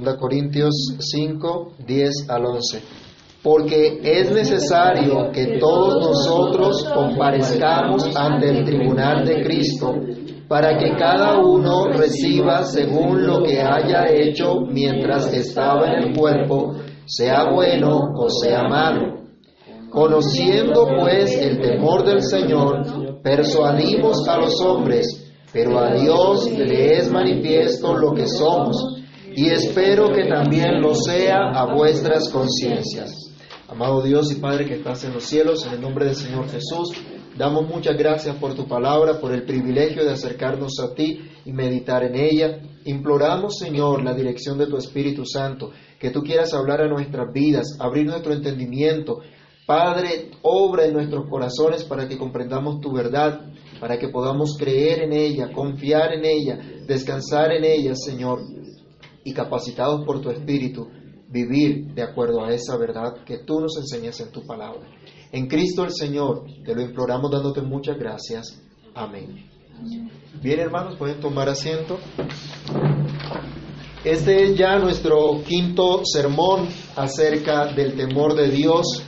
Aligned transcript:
2 0.00 0.16
Corintios 0.16 0.96
5, 0.98 1.72
10 1.86 2.28
al 2.28 2.46
11. 2.46 2.82
Porque 3.42 4.00
es 4.02 4.30
necesario 4.30 5.30
que 5.32 5.58
todos 5.58 5.94
nosotros 6.00 6.84
comparezcamos 6.84 8.14
ante 8.14 8.50
el 8.50 8.64
tribunal 8.64 9.24
de 9.24 9.42
Cristo, 9.42 9.94
para 10.46 10.76
que 10.76 10.96
cada 10.96 11.38
uno 11.38 11.86
reciba 11.86 12.64
según 12.64 13.26
lo 13.26 13.42
que 13.42 13.60
haya 13.60 14.06
hecho 14.10 14.60
mientras 14.68 15.32
estaba 15.32 15.86
en 15.86 16.08
el 16.08 16.16
cuerpo, 16.16 16.74
sea 17.06 17.50
bueno 17.50 18.12
o 18.16 18.28
sea 18.28 18.64
malo. 18.64 19.20
Conociendo 19.90 20.86
pues 20.98 21.36
el 21.36 21.60
temor 21.60 22.04
del 22.04 22.22
Señor, 22.22 23.20
persuadimos 23.22 24.26
a 24.28 24.36
los 24.36 24.60
hombres, 24.60 25.32
pero 25.52 25.78
a 25.78 25.94
Dios 25.94 26.50
le 26.52 26.98
es 26.98 27.10
manifiesto 27.10 27.96
lo 27.96 28.12
que 28.12 28.26
somos, 28.26 28.99
y 29.36 29.50
espero 29.50 30.12
que 30.12 30.24
también 30.26 30.80
lo 30.80 30.94
sea 30.94 31.50
a 31.50 31.74
vuestras 31.74 32.28
conciencias. 32.28 33.30
Amado 33.68 34.02
Dios 34.02 34.32
y 34.32 34.36
Padre 34.36 34.66
que 34.66 34.74
estás 34.74 35.04
en 35.04 35.12
los 35.12 35.24
cielos, 35.24 35.64
en 35.66 35.74
el 35.74 35.80
nombre 35.80 36.06
del 36.06 36.16
Señor 36.16 36.48
Jesús, 36.48 36.92
damos 37.36 37.68
muchas 37.68 37.96
gracias 37.96 38.36
por 38.36 38.54
tu 38.54 38.66
palabra, 38.66 39.20
por 39.20 39.32
el 39.32 39.44
privilegio 39.44 40.04
de 40.04 40.12
acercarnos 40.12 40.80
a 40.80 40.94
ti 40.94 41.20
y 41.44 41.52
meditar 41.52 42.02
en 42.02 42.16
ella. 42.16 42.60
Imploramos, 42.84 43.58
Señor, 43.58 44.02
la 44.02 44.14
dirección 44.14 44.58
de 44.58 44.66
tu 44.66 44.76
Espíritu 44.76 45.24
Santo, 45.24 45.70
que 45.98 46.10
tú 46.10 46.22
quieras 46.22 46.52
hablar 46.52 46.80
a 46.80 46.88
nuestras 46.88 47.32
vidas, 47.32 47.76
abrir 47.78 48.06
nuestro 48.06 48.32
entendimiento. 48.32 49.20
Padre, 49.66 50.30
obra 50.42 50.86
en 50.86 50.94
nuestros 50.94 51.28
corazones 51.30 51.84
para 51.84 52.08
que 52.08 52.18
comprendamos 52.18 52.80
tu 52.80 52.92
verdad, 52.92 53.40
para 53.78 53.98
que 53.98 54.08
podamos 54.08 54.56
creer 54.58 55.02
en 55.02 55.12
ella, 55.12 55.52
confiar 55.52 56.12
en 56.14 56.24
ella, 56.24 56.58
descansar 56.88 57.52
en 57.52 57.64
ella, 57.64 57.94
Señor, 57.94 58.40
y 59.24 59.32
capacitados 59.32 60.04
por 60.04 60.20
tu 60.20 60.30
Espíritu 60.30 60.88
vivir 61.30 61.94
de 61.94 62.02
acuerdo 62.02 62.44
a 62.44 62.52
esa 62.52 62.76
verdad 62.76 63.22
que 63.24 63.38
tú 63.38 63.60
nos 63.60 63.76
enseñas 63.76 64.20
en 64.20 64.32
tu 64.32 64.44
palabra. 64.46 64.80
En 65.32 65.46
Cristo 65.46 65.84
el 65.84 65.92
Señor, 65.92 66.44
te 66.64 66.74
lo 66.74 66.82
imploramos 66.82 67.30
dándote 67.30 67.62
muchas 67.62 67.96
gracias. 67.96 68.60
Amén. 68.94 69.48
Bien, 70.42 70.58
hermanos, 70.58 70.96
pueden 70.96 71.20
tomar 71.20 71.48
asiento. 71.48 71.98
Este 74.04 74.44
es 74.44 74.58
ya 74.58 74.78
nuestro 74.78 75.42
quinto 75.46 76.02
sermón 76.04 76.68
acerca 76.96 77.72
del 77.72 77.94
temor 77.94 78.34
de 78.34 78.50
Dios. 78.50 79.04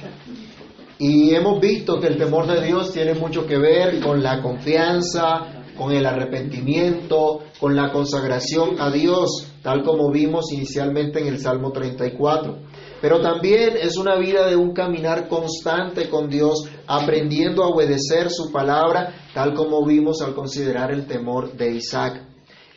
Y 0.99 1.35
hemos 1.35 1.61
visto 1.61 1.99
que 1.99 2.07
el 2.07 2.17
temor 2.17 2.47
de 2.47 2.65
Dios 2.65 2.93
tiene 2.93 3.15
mucho 3.15 3.45
que 3.47 3.59
ver 3.59 4.01
con 4.01 4.23
la 4.23 4.41
confianza, 4.41 5.65
con 5.77 5.93
el 5.93 6.07
arrepentimiento, 6.07 7.41
con 7.59 7.75
la 7.75 7.91
consagración 7.91 8.81
a 8.81 8.91
Dios 8.91 9.52
tal 9.63 9.83
como 9.85 10.11
vimos 10.11 10.53
inicialmente 10.53 11.21
en 11.21 11.29
el 11.29 11.39
Salmo 11.39 11.71
34. 11.71 12.59
Pero 13.01 13.21
también 13.21 13.77
es 13.81 13.97
una 13.97 14.17
vida 14.17 14.47
de 14.47 14.57
un 14.57 14.73
caminar 14.73 15.29
constante 15.29 16.09
con 16.09 16.29
Dios, 16.29 16.69
aprendiendo 16.87 17.63
a 17.63 17.69
obedecer 17.69 18.31
su 18.31 18.53
palabra, 18.53 19.15
tal 19.35 19.55
como 19.55 19.85
vimos 19.85 20.21
al 20.23 20.35
considerar 20.35 20.93
el 20.93 21.07
temor 21.07 21.57
de 21.57 21.75
Isaac. 21.75 22.29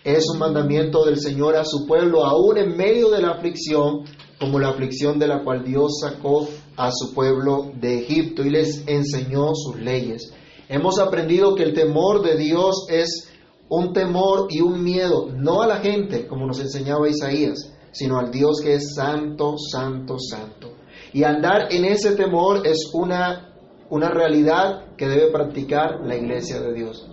Es 0.04 0.30
un 0.32 0.40
mandamiento 0.40 1.04
del 1.06 1.20
Señor 1.20 1.56
a 1.56 1.66
su 1.66 1.86
pueblo, 1.88 2.26
aún 2.26 2.58
en 2.58 2.78
medio 2.78 3.10
de 3.10 3.22
la 3.22 3.32
aflicción, 3.32 4.06
como 4.40 4.60
la 4.60 4.70
aflicción 4.70 5.18
de 5.18 5.28
la 5.28 5.44
cual 5.44 5.64
Dios 5.64 6.00
sacó 6.02 6.48
a 6.78 6.92
su 6.92 7.14
pueblo 7.14 7.72
de 7.76 8.00
Egipto 8.00 8.44
y 8.44 8.50
les 8.50 8.84
enseñó 8.88 9.56
sus 9.56 9.80
leyes. 9.80 10.34
Hemos 10.68 11.00
aprendido 11.00 11.56
que 11.56 11.64
el 11.64 11.74
temor 11.74 12.24
de 12.24 12.38
Dios 12.38 12.88
es 12.90 13.32
un 13.70 13.94
temor 13.94 14.48
y 14.50 14.62
un 14.62 14.84
miedo, 14.84 15.30
no 15.36 15.62
a 15.62 15.68
la 15.68 15.78
gente, 15.78 16.28
como 16.28 16.46
nos 16.46 16.60
enseñaba 16.60 17.10
Isaías, 17.10 17.74
sino 17.92 18.20
al 18.20 18.32
Dios 18.32 18.60
que 18.62 18.76
es 18.76 18.94
santo, 18.94 19.56
santo, 19.58 20.18
santo. 20.20 20.74
Y 21.14 21.24
andar 21.24 21.72
en 21.72 21.86
ese 21.86 22.16
temor 22.16 22.68
es 22.68 22.92
una, 22.94 23.54
una 23.90 24.10
realidad 24.10 24.96
que 24.98 25.08
debe 25.08 25.32
practicar 25.32 26.02
la 26.04 26.16
iglesia 26.16 26.60
de 26.60 26.74
Dios. 26.74 27.10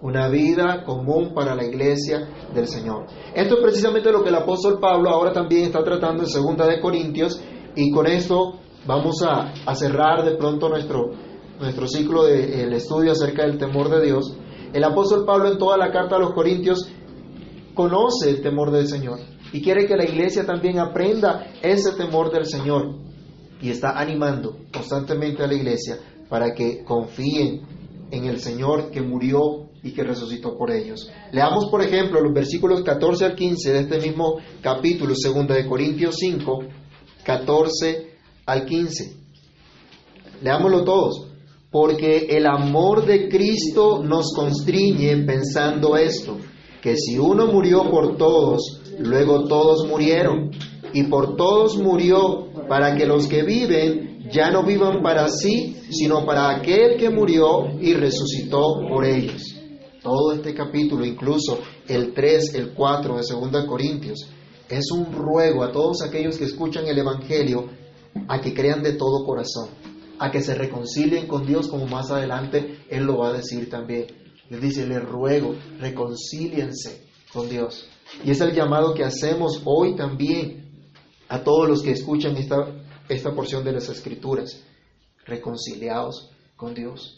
Una 0.00 0.28
vida 0.28 0.84
común 0.84 1.34
para 1.34 1.54
la 1.54 1.64
iglesia 1.64 2.28
del 2.54 2.68
Señor. 2.68 3.06
Esto 3.34 3.56
es 3.56 3.62
precisamente 3.62 4.12
lo 4.12 4.22
que 4.22 4.30
el 4.30 4.36
apóstol 4.36 4.78
Pablo 4.80 5.10
ahora 5.10 5.32
también 5.32 5.64
está 5.64 5.84
tratando 5.84 6.22
en 6.22 6.28
segunda 6.28 6.66
de 6.66 6.80
Corintios 6.80 7.42
y 7.74 7.90
con 7.90 8.06
esto 8.06 8.60
vamos 8.86 9.22
a, 9.26 9.74
cerrar 9.74 10.24
de 10.24 10.36
pronto 10.36 10.68
nuestro, 10.68 11.10
nuestro 11.58 11.86
ciclo 11.86 12.24
del 12.24 12.72
estudio 12.72 13.12
acerca 13.12 13.44
del 13.44 13.58
temor 13.58 13.90
de 13.90 14.06
Dios. 14.06 14.36
El 14.72 14.84
apóstol 14.84 15.24
Pablo 15.24 15.50
en 15.50 15.58
toda 15.58 15.76
la 15.76 15.90
carta 15.90 16.16
a 16.16 16.18
los 16.20 16.32
Corintios 16.32 16.88
conoce 17.74 18.30
el 18.30 18.40
temor 18.40 18.70
del 18.70 18.86
Señor 18.86 19.18
y 19.52 19.60
quiere 19.60 19.86
que 19.86 19.96
la 19.96 20.04
iglesia 20.04 20.46
también 20.46 20.78
aprenda 20.78 21.52
ese 21.60 21.92
temor 21.92 22.30
del 22.30 22.46
Señor 22.46 22.94
y 23.60 23.70
está 23.70 23.98
animando 23.98 24.58
constantemente 24.72 25.42
a 25.42 25.48
la 25.48 25.54
iglesia 25.54 25.98
para 26.28 26.54
que 26.54 26.84
confíen 26.84 27.62
en 28.12 28.26
el 28.26 28.38
Señor 28.38 28.90
que 28.90 29.00
murió 29.00 29.70
y 29.82 29.92
que 29.92 30.04
resucitó 30.04 30.56
por 30.56 30.70
ellos. 30.70 31.10
Leamos, 31.32 31.68
por 31.68 31.82
ejemplo, 31.82 32.20
los 32.20 32.32
versículos 32.32 32.82
14 32.82 33.24
al 33.24 33.34
15 33.34 33.72
de 33.72 33.80
este 33.80 33.98
mismo 33.98 34.36
capítulo, 34.60 35.14
2 35.14 35.48
de 35.48 35.66
Corintios 35.66 36.14
5, 36.16 36.58
14 37.24 38.10
al 38.46 38.64
15. 38.66 39.16
Leámoslo 40.42 40.84
todos 40.84 41.29
porque 41.70 42.26
el 42.30 42.46
amor 42.46 43.06
de 43.06 43.28
Cristo 43.28 44.02
nos 44.02 44.32
constriñe 44.34 45.24
pensando 45.24 45.96
esto, 45.96 46.36
que 46.82 46.96
si 46.96 47.18
uno 47.18 47.46
murió 47.46 47.88
por 47.90 48.16
todos, 48.16 48.80
luego 48.98 49.44
todos 49.44 49.86
murieron, 49.86 50.50
y 50.92 51.04
por 51.04 51.36
todos 51.36 51.76
murió 51.78 52.48
para 52.68 52.96
que 52.96 53.06
los 53.06 53.28
que 53.28 53.44
viven 53.44 54.28
ya 54.32 54.50
no 54.50 54.64
vivan 54.64 55.00
para 55.02 55.28
sí, 55.28 55.76
sino 55.90 56.24
para 56.26 56.50
aquel 56.50 56.96
que 56.96 57.10
murió 57.10 57.68
y 57.80 57.94
resucitó 57.94 58.80
por 58.88 59.04
ellos. 59.04 59.42
Todo 60.02 60.32
este 60.32 60.54
capítulo, 60.54 61.04
incluso 61.04 61.58
el 61.86 62.12
3, 62.12 62.54
el 62.54 62.72
4 62.72 63.16
de 63.16 63.50
2 63.50 63.66
Corintios, 63.66 64.28
es 64.68 64.90
un 64.90 65.12
ruego 65.12 65.62
a 65.62 65.70
todos 65.70 66.02
aquellos 66.02 66.38
que 66.38 66.44
escuchan 66.44 66.86
el 66.86 66.98
Evangelio 66.98 67.66
a 68.26 68.40
que 68.40 68.54
crean 68.54 68.82
de 68.82 68.94
todo 68.94 69.24
corazón 69.24 69.68
a 70.20 70.30
que 70.30 70.42
se 70.42 70.54
reconcilien 70.54 71.26
con 71.26 71.46
Dios, 71.46 71.66
como 71.66 71.86
más 71.86 72.10
adelante 72.10 72.84
Él 72.90 73.04
lo 73.04 73.18
va 73.18 73.30
a 73.30 73.32
decir 73.32 73.70
también. 73.70 74.06
Les 74.50 74.60
dice, 74.60 74.86
les 74.86 75.02
ruego, 75.02 75.56
reconcíliense 75.78 77.08
con 77.32 77.48
Dios. 77.48 77.88
Y 78.22 78.30
es 78.30 78.40
el 78.42 78.52
llamado 78.52 78.92
que 78.92 79.02
hacemos 79.02 79.62
hoy 79.64 79.96
también 79.96 80.92
a 81.28 81.42
todos 81.42 81.66
los 81.66 81.82
que 81.82 81.92
escuchan 81.92 82.36
esta, 82.36 82.56
esta 83.08 83.34
porción 83.34 83.64
de 83.64 83.72
las 83.72 83.88
Escrituras. 83.88 84.62
Reconciliados 85.24 86.30
con 86.54 86.74
Dios. 86.74 87.16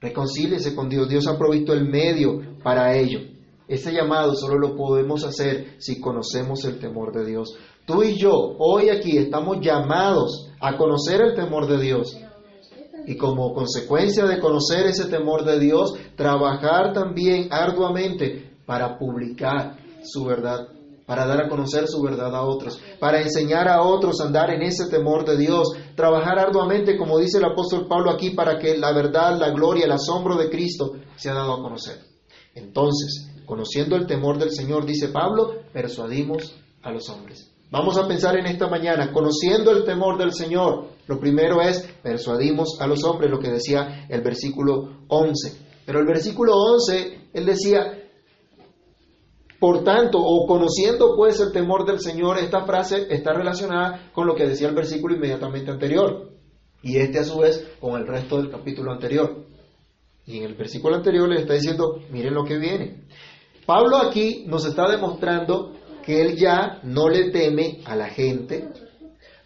Reconcíliense 0.00 0.74
con 0.74 0.88
Dios. 0.88 1.10
Dios 1.10 1.26
ha 1.26 1.36
provisto 1.36 1.74
el 1.74 1.86
medio 1.86 2.58
para 2.62 2.96
ello. 2.96 3.20
Este 3.68 3.92
llamado 3.92 4.34
solo 4.36 4.58
lo 4.58 4.76
podemos 4.76 5.24
hacer 5.24 5.74
si 5.78 6.00
conocemos 6.00 6.64
el 6.64 6.78
temor 6.78 7.12
de 7.12 7.26
Dios. 7.26 7.56
Tú 7.84 8.04
y 8.04 8.16
yo 8.16 8.32
hoy 8.58 8.90
aquí 8.90 9.16
estamos 9.18 9.58
llamados 9.60 10.50
a 10.60 10.76
conocer 10.76 11.20
el 11.20 11.34
temor 11.34 11.66
de 11.66 11.80
Dios. 11.80 12.16
Y 13.06 13.16
como 13.16 13.52
consecuencia 13.54 14.24
de 14.24 14.38
conocer 14.38 14.86
ese 14.86 15.06
temor 15.06 15.44
de 15.44 15.58
Dios, 15.58 15.94
trabajar 16.16 16.92
también 16.92 17.48
arduamente 17.50 18.56
para 18.66 18.98
publicar 18.98 19.76
su 20.02 20.24
verdad, 20.24 20.68
para 21.04 21.26
dar 21.26 21.44
a 21.44 21.48
conocer 21.48 21.86
su 21.88 22.02
verdad 22.02 22.34
a 22.34 22.42
otros, 22.42 22.80
para 23.00 23.20
enseñar 23.20 23.68
a 23.68 23.82
otros 23.82 24.20
a 24.20 24.26
andar 24.26 24.50
en 24.50 24.62
ese 24.62 24.88
temor 24.88 25.24
de 25.24 25.36
Dios, 25.36 25.68
trabajar 25.96 26.38
arduamente, 26.38 26.96
como 26.96 27.18
dice 27.18 27.38
el 27.38 27.44
apóstol 27.44 27.86
Pablo 27.88 28.10
aquí, 28.10 28.30
para 28.30 28.58
que 28.58 28.76
la 28.76 28.92
verdad, 28.92 29.38
la 29.38 29.50
gloria, 29.50 29.86
el 29.86 29.92
asombro 29.92 30.36
de 30.36 30.50
Cristo 30.50 30.92
sea 31.16 31.34
dado 31.34 31.54
a 31.54 31.62
conocer. 31.62 31.98
Entonces, 32.54 33.35
conociendo 33.46 33.96
el 33.96 34.06
temor 34.06 34.38
del 34.38 34.50
Señor, 34.50 34.84
dice 34.84 35.08
Pablo, 35.08 35.62
persuadimos 35.72 36.54
a 36.82 36.90
los 36.90 37.08
hombres. 37.08 37.50
Vamos 37.70 37.98
a 37.98 38.06
pensar 38.06 38.36
en 38.36 38.46
esta 38.46 38.68
mañana, 38.68 39.12
conociendo 39.12 39.72
el 39.72 39.84
temor 39.84 40.18
del 40.18 40.32
Señor. 40.32 40.88
Lo 41.06 41.18
primero 41.18 41.60
es, 41.60 41.82
persuadimos 42.02 42.78
a 42.80 42.86
los 42.86 43.02
hombres, 43.04 43.30
lo 43.30 43.40
que 43.40 43.50
decía 43.50 44.06
el 44.08 44.20
versículo 44.20 44.98
11. 45.08 45.66
Pero 45.84 46.00
el 46.00 46.06
versículo 46.06 46.52
11, 46.54 47.30
él 47.32 47.46
decía, 47.46 48.06
por 49.58 49.82
tanto, 49.82 50.18
o 50.18 50.46
conociendo 50.46 51.16
pues 51.16 51.40
el 51.40 51.52
temor 51.52 51.86
del 51.86 52.00
Señor, 52.00 52.38
esta 52.38 52.64
frase 52.64 53.06
está 53.10 53.32
relacionada 53.32 54.10
con 54.12 54.26
lo 54.26 54.34
que 54.34 54.46
decía 54.46 54.68
el 54.68 54.74
versículo 54.74 55.16
inmediatamente 55.16 55.70
anterior. 55.70 56.30
Y 56.82 56.98
este 56.98 57.18
a 57.18 57.24
su 57.24 57.38
vez 57.38 57.68
con 57.80 58.00
el 58.00 58.06
resto 58.06 58.36
del 58.36 58.50
capítulo 58.50 58.92
anterior. 58.92 59.44
Y 60.26 60.38
en 60.38 60.44
el 60.44 60.54
versículo 60.54 60.96
anterior 60.96 61.28
le 61.28 61.40
está 61.40 61.54
diciendo, 61.54 62.00
miren 62.10 62.34
lo 62.34 62.44
que 62.44 62.58
viene. 62.58 63.04
Pablo 63.66 63.96
aquí 63.96 64.44
nos 64.46 64.64
está 64.64 64.88
demostrando 64.88 65.72
que 66.04 66.20
él 66.20 66.36
ya 66.36 66.78
no 66.84 67.08
le 67.08 67.30
teme 67.30 67.80
a 67.84 67.96
la 67.96 68.08
gente, 68.08 68.68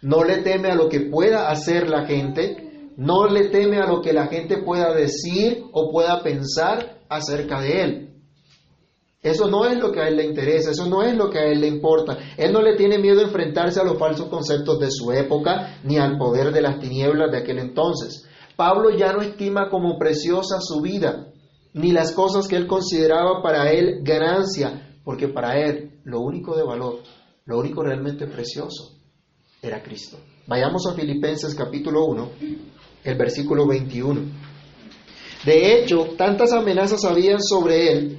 no 0.03 0.23
le 0.23 0.43
teme 0.43 0.69
a 0.69 0.75
lo 0.75 0.89
que 0.89 0.99
pueda 1.01 1.49
hacer 1.49 1.89
la 1.89 2.05
gente, 2.05 2.91
no 2.97 3.27
le 3.27 3.49
teme 3.49 3.77
a 3.77 3.87
lo 3.87 3.99
que 3.99 4.13
la 4.13 4.27
gente 4.27 4.57
pueda 4.61 4.93
decir 4.93 5.63
o 5.71 5.91
pueda 5.91 6.21
pensar 6.21 6.99
acerca 7.09 7.61
de 7.61 7.81
él. 7.81 8.07
Eso 9.23 9.47
no 9.47 9.65
es 9.65 9.79
lo 9.79 9.91
que 9.91 10.01
a 10.01 10.07
él 10.07 10.17
le 10.17 10.25
interesa, 10.25 10.69
eso 10.69 10.87
no 10.87 11.01
es 11.01 11.15
lo 11.15 11.29
que 11.29 11.39
a 11.39 11.45
él 11.45 11.61
le 11.61 11.67
importa. 11.67 12.17
Él 12.37 12.53
no 12.53 12.61
le 12.61 12.75
tiene 12.75 12.99
miedo 12.99 13.21
a 13.21 13.25
enfrentarse 13.25 13.79
a 13.79 13.83
los 13.83 13.97
falsos 13.97 14.29
conceptos 14.29 14.79
de 14.79 14.91
su 14.91 15.11
época 15.11 15.79
ni 15.83 15.97
al 15.97 16.17
poder 16.19 16.51
de 16.51 16.61
las 16.61 16.79
tinieblas 16.79 17.31
de 17.31 17.37
aquel 17.39 17.57
entonces. 17.57 18.27
Pablo 18.55 18.91
ya 18.95 19.13
no 19.13 19.21
estima 19.21 19.69
como 19.69 19.97
preciosa 19.97 20.59
su 20.59 20.81
vida, 20.81 21.30
ni 21.73 21.91
las 21.91 22.11
cosas 22.11 22.47
que 22.47 22.55
él 22.55 22.67
consideraba 22.67 23.41
para 23.41 23.71
él 23.71 23.99
ganancia, 24.03 24.97
porque 25.03 25.27
para 25.27 25.57
él 25.59 25.99
lo 26.03 26.19
único 26.19 26.55
de 26.55 26.63
valor, 26.63 26.99
lo 27.45 27.59
único 27.59 27.83
realmente 27.83 28.27
precioso, 28.27 28.97
era 29.61 29.81
Cristo. 29.81 30.17
Vayamos 30.47 30.85
a 30.87 30.93
Filipenses 30.93 31.55
capítulo 31.55 32.05
1, 32.05 32.29
el 33.03 33.17
versículo 33.17 33.67
21. 33.67 34.21
De 35.45 35.73
hecho, 35.73 36.09
tantas 36.17 36.51
amenazas 36.51 37.03
habían 37.05 37.41
sobre 37.41 37.91
él 37.91 38.17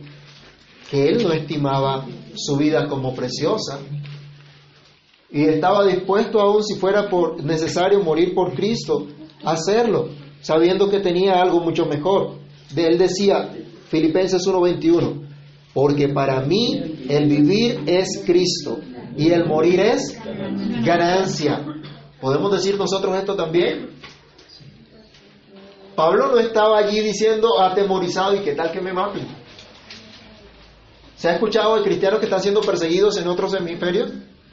que 0.90 1.08
él 1.08 1.22
no 1.22 1.32
estimaba 1.32 2.06
su 2.34 2.56
vida 2.56 2.88
como 2.88 3.14
preciosa 3.14 3.80
y 5.30 5.44
estaba 5.44 5.86
dispuesto 5.86 6.40
aún 6.40 6.62
si 6.62 6.74
fuera 6.74 7.08
por 7.08 7.42
necesario 7.42 8.00
morir 8.00 8.34
por 8.34 8.54
Cristo, 8.54 9.06
hacerlo, 9.42 10.10
sabiendo 10.42 10.90
que 10.90 11.00
tenía 11.00 11.40
algo 11.40 11.60
mucho 11.60 11.86
mejor. 11.86 12.41
Él 12.76 12.98
decía 12.98 13.50
Filipenses 13.88 14.46
1:21, 14.46 15.28
porque 15.74 16.08
para 16.08 16.40
mí 16.40 17.06
el 17.08 17.28
vivir 17.28 17.82
es 17.86 18.22
Cristo 18.24 18.78
y 19.16 19.30
el 19.30 19.46
morir 19.46 19.80
es 19.80 20.18
ganancia. 20.84 21.64
¿Podemos 22.20 22.52
decir 22.52 22.78
nosotros 22.78 23.16
esto 23.16 23.34
también? 23.34 23.90
Pablo 25.94 26.28
no 26.28 26.38
estaba 26.38 26.78
allí 26.78 27.00
diciendo 27.00 27.60
atemorizado 27.60 28.34
y 28.34 28.40
qué 28.40 28.54
tal 28.54 28.72
que 28.72 28.80
me 28.80 28.92
maten. 28.92 29.26
¿Se 31.16 31.28
ha 31.28 31.34
escuchado 31.34 31.76
de 31.76 31.82
cristianos 31.82 32.18
que 32.18 32.26
están 32.26 32.40
siendo 32.40 32.62
perseguidos 32.62 33.16
en 33.18 33.28
otros 33.28 33.54
hemisferios, 33.54 34.12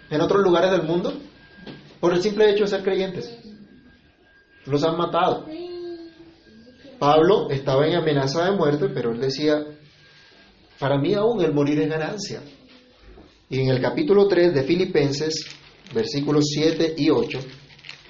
en 0.10 0.22
otros 0.22 0.44
lugares 0.44 0.72
del 0.72 0.84
mundo, 0.84 1.14
por 2.00 2.14
el 2.14 2.22
simple 2.22 2.52
hecho 2.52 2.66
de 2.66 2.70
ser 2.70 2.84
creyentes? 2.84 3.38
Los 4.66 4.84
han 4.84 4.98
matado. 4.98 5.46
Pablo 7.00 7.50
estaba 7.50 7.88
en 7.88 7.96
amenaza 7.96 8.44
de 8.44 8.52
muerte, 8.52 8.90
pero 8.94 9.12
él 9.14 9.22
decía, 9.22 9.66
para 10.78 10.98
mí 11.00 11.14
aún 11.14 11.42
el 11.42 11.54
morir 11.54 11.80
es 11.80 11.90
ganancia. 11.90 12.42
Y 13.50 13.62
en 13.62 13.70
el 13.70 13.82
capítulo 13.82 14.28
3 14.28 14.54
de 14.54 14.64
Filipenses, 14.64 15.46
versículos 15.94 16.46
7 16.54 16.96
y 16.98 17.10
8, 17.10 17.40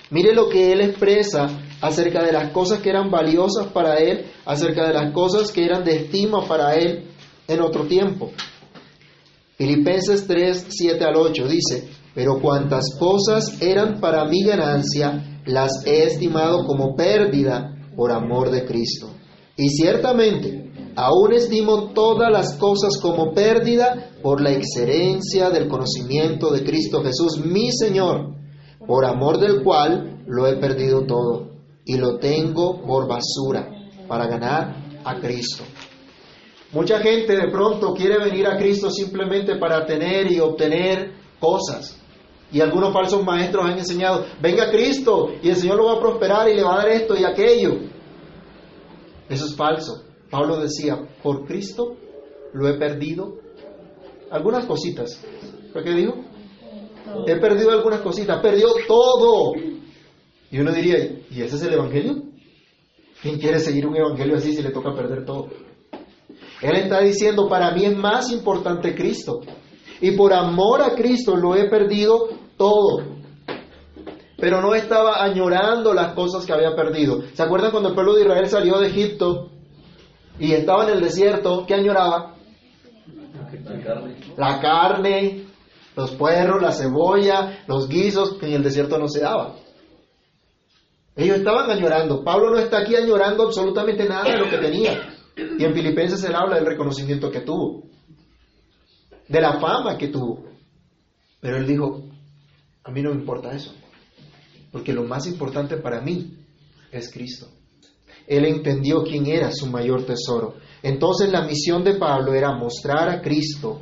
mire 0.09 0.33
lo 0.33 0.49
que 0.49 0.73
él 0.73 0.81
expresa 0.81 1.47
acerca 1.81 2.23
de 2.23 2.33
las 2.33 2.51
cosas 2.51 2.79
que 2.79 2.89
eran 2.89 3.11
valiosas 3.11 3.67
para 3.67 3.97
él, 3.97 4.25
acerca 4.43 4.87
de 4.87 4.93
las 4.95 5.13
cosas 5.13 5.51
que 5.51 5.63
eran 5.63 5.83
de 5.85 5.95
estima 5.95 6.45
para 6.47 6.75
él 6.75 7.05
en 7.47 7.61
otro 7.61 7.85
tiempo. 7.85 8.31
Filipenses 9.55 10.25
3, 10.25 10.65
7 10.67 11.03
al 11.03 11.15
8 11.15 11.47
dice, 11.47 11.89
pero 12.15 12.39
cuantas 12.41 12.97
cosas 12.97 13.61
eran 13.61 13.99
para 13.99 14.25
mi 14.25 14.43
ganancia, 14.43 15.41
las 15.45 15.85
he 15.85 16.03
estimado 16.03 16.65
como 16.65 16.95
pérdida 16.95 17.75
por 17.99 18.13
amor 18.13 18.49
de 18.49 18.63
Cristo. 18.63 19.09
Y 19.57 19.67
ciertamente, 19.67 20.71
aún 20.95 21.33
estimo 21.33 21.89
todas 21.89 22.31
las 22.31 22.55
cosas 22.55 22.97
como 23.01 23.33
pérdida 23.33 24.11
por 24.23 24.39
la 24.39 24.51
excelencia 24.51 25.49
del 25.49 25.67
conocimiento 25.67 26.49
de 26.49 26.63
Cristo 26.63 27.03
Jesús, 27.03 27.43
mi 27.43 27.73
Señor, 27.73 28.35
por 28.87 29.03
amor 29.03 29.37
del 29.37 29.65
cual 29.65 30.23
lo 30.27 30.47
he 30.47 30.55
perdido 30.55 31.05
todo 31.05 31.49
y 31.83 31.97
lo 31.97 32.19
tengo 32.19 32.81
por 32.83 33.05
basura 33.05 33.69
para 34.07 34.27
ganar 34.27 34.77
a 35.03 35.19
Cristo 35.19 35.65
Mucha 36.71 36.99
gente 36.99 37.35
de 37.35 37.51
pronto 37.51 37.93
quiere 37.93 38.17
venir 38.17 38.47
a 38.47 38.57
Cristo 38.57 38.89
simplemente 38.89 39.57
para 39.57 39.85
tener 39.85 40.31
y 40.31 40.39
obtener 40.39 41.15
cosas. 41.37 41.98
Y 42.51 42.61
algunos 42.61 42.91
falsos 42.91 43.23
maestros 43.23 43.65
han 43.65 43.77
enseñado, 43.77 44.25
venga 44.41 44.71
Cristo 44.71 45.33
y 45.41 45.49
el 45.49 45.55
Señor 45.55 45.77
lo 45.77 45.85
va 45.85 45.93
a 45.93 45.99
prosperar 45.99 46.49
y 46.49 46.55
le 46.55 46.63
va 46.63 46.73
a 46.73 46.77
dar 46.77 46.89
esto 46.89 47.15
y 47.15 47.23
aquello. 47.23 47.77
Eso 49.29 49.45
es 49.45 49.55
falso. 49.55 50.03
Pablo 50.29 50.59
decía, 50.59 50.97
por 51.21 51.45
Cristo 51.45 51.95
lo 52.53 52.67
he 52.67 52.73
perdido 52.73 53.37
algunas 54.31 54.65
cositas. 54.65 55.23
¿Por 55.73 55.83
qué 55.83 55.91
dijo? 55.91 56.15
He 57.27 57.35
perdido 57.37 57.71
algunas 57.71 58.01
cositas, 58.01 58.41
perdió 58.41 58.67
todo. 58.87 59.53
Y 60.51 60.59
uno 60.59 60.71
diría, 60.71 60.97
¿y 61.29 61.41
ese 61.41 61.55
es 61.55 61.61
el 61.63 61.73
Evangelio? 61.73 62.23
¿Quién 63.21 63.39
quiere 63.39 63.59
seguir 63.59 63.85
un 63.85 63.95
Evangelio 63.95 64.37
así 64.37 64.53
si 64.53 64.63
le 64.63 64.71
toca 64.71 64.95
perder 64.95 65.25
todo? 65.25 65.49
Él 66.61 66.75
está 66.75 67.01
diciendo, 67.01 67.47
para 67.47 67.71
mí 67.71 67.85
es 67.85 67.95
más 67.95 68.31
importante 68.31 68.95
Cristo. 68.95 69.41
Y 70.01 70.11
por 70.11 70.33
amor 70.33 70.81
a 70.81 70.95
Cristo 70.95 71.35
lo 71.35 71.55
he 71.55 71.69
perdido 71.69 72.29
todo. 72.57 73.03
Pero 74.37 74.61
no 74.61 74.73
estaba 74.73 75.23
añorando 75.23 75.93
las 75.93 76.13
cosas 76.13 76.45
que 76.45 76.53
había 76.53 76.75
perdido. 76.75 77.23
¿Se 77.33 77.43
acuerdan 77.43 77.71
cuando 77.71 77.89
el 77.89 77.95
pueblo 77.95 78.15
de 78.15 78.21
Israel 78.21 78.47
salió 78.47 78.79
de 78.79 78.87
Egipto 78.87 79.51
y 80.39 80.53
estaba 80.53 80.85
en 80.85 80.95
el 80.95 81.01
desierto? 81.01 81.65
¿Qué 81.67 81.73
añoraba? 81.73 82.35
La 84.37 84.59
carne. 84.61 85.45
Los 85.95 86.11
puerros, 86.11 86.61
la 86.61 86.71
cebolla, 86.71 87.63
los 87.67 87.89
guisos, 87.89 88.35
que 88.35 88.45
en 88.45 88.53
el 88.53 88.63
desierto 88.63 88.97
no 88.97 89.09
se 89.09 89.19
daba. 89.19 89.55
Ellos 91.17 91.39
estaban 91.39 91.69
añorando. 91.69 92.23
Pablo 92.23 92.51
no 92.51 92.59
está 92.59 92.79
aquí 92.79 92.95
añorando 92.95 93.43
absolutamente 93.43 94.07
nada 94.07 94.23
de 94.23 94.37
lo 94.37 94.49
que 94.49 94.57
tenía. 94.59 94.97
Y 95.35 95.65
en 95.65 95.73
Filipenses 95.73 96.23
él 96.23 96.35
habla 96.35 96.55
del 96.55 96.65
reconocimiento 96.65 97.29
que 97.29 97.41
tuvo, 97.41 97.83
de 99.29 99.41
la 99.41 99.59
fama 99.59 99.97
que 99.97 100.09
tuvo. 100.09 100.43
Pero 101.39 101.57
él 101.57 101.67
dijo, 101.67 102.03
a 102.83 102.91
mí 102.91 103.01
no 103.01 103.11
me 103.11 103.19
importa 103.21 103.55
eso, 103.55 103.71
porque 104.71 104.91
lo 104.91 105.03
más 105.03 105.25
importante 105.27 105.77
para 105.77 106.01
mí 106.01 106.35
es 106.91 107.11
Cristo. 107.13 107.47
Él 108.27 108.45
entendió 108.45 109.03
quién 109.03 109.27
era 109.27 109.51
su 109.51 109.67
mayor 109.67 110.05
tesoro. 110.05 110.55
Entonces 110.83 111.31
la 111.31 111.43
misión 111.43 111.83
de 111.83 111.95
Pablo 111.95 112.33
era 112.33 112.51
mostrar 112.51 113.09
a 113.09 113.21
Cristo 113.21 113.81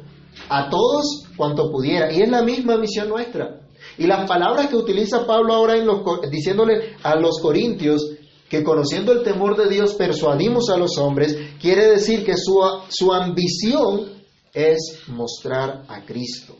a 0.50 0.70
todos 0.70 1.26
cuanto 1.36 1.70
pudiera. 1.72 2.12
Y 2.14 2.22
es 2.22 2.30
la 2.30 2.44
misma 2.44 2.78
misión 2.78 3.10
nuestra. 3.10 3.62
Y 3.98 4.06
las 4.06 4.28
palabras 4.28 4.68
que 4.68 4.76
utiliza 4.76 5.26
Pablo 5.26 5.54
ahora 5.54 5.76
en 5.78 5.86
los, 5.86 6.02
diciéndole 6.32 6.96
a 7.04 7.16
los 7.16 7.40
corintios 7.42 8.02
que 8.50 8.64
conociendo 8.64 9.12
el 9.12 9.24
temor 9.24 9.58
de 9.58 9.68
Dios 9.68 9.96
persuadimos 9.96 10.70
a 10.70 10.78
los 10.78 10.98
hombres, 10.98 11.38
quiere 11.60 11.86
decir 11.88 12.24
que 12.24 12.38
su, 12.38 12.62
su 12.88 13.12
ambición 13.12 14.17
es 14.54 15.04
mostrar 15.08 15.84
a 15.88 16.06
Cristo, 16.06 16.56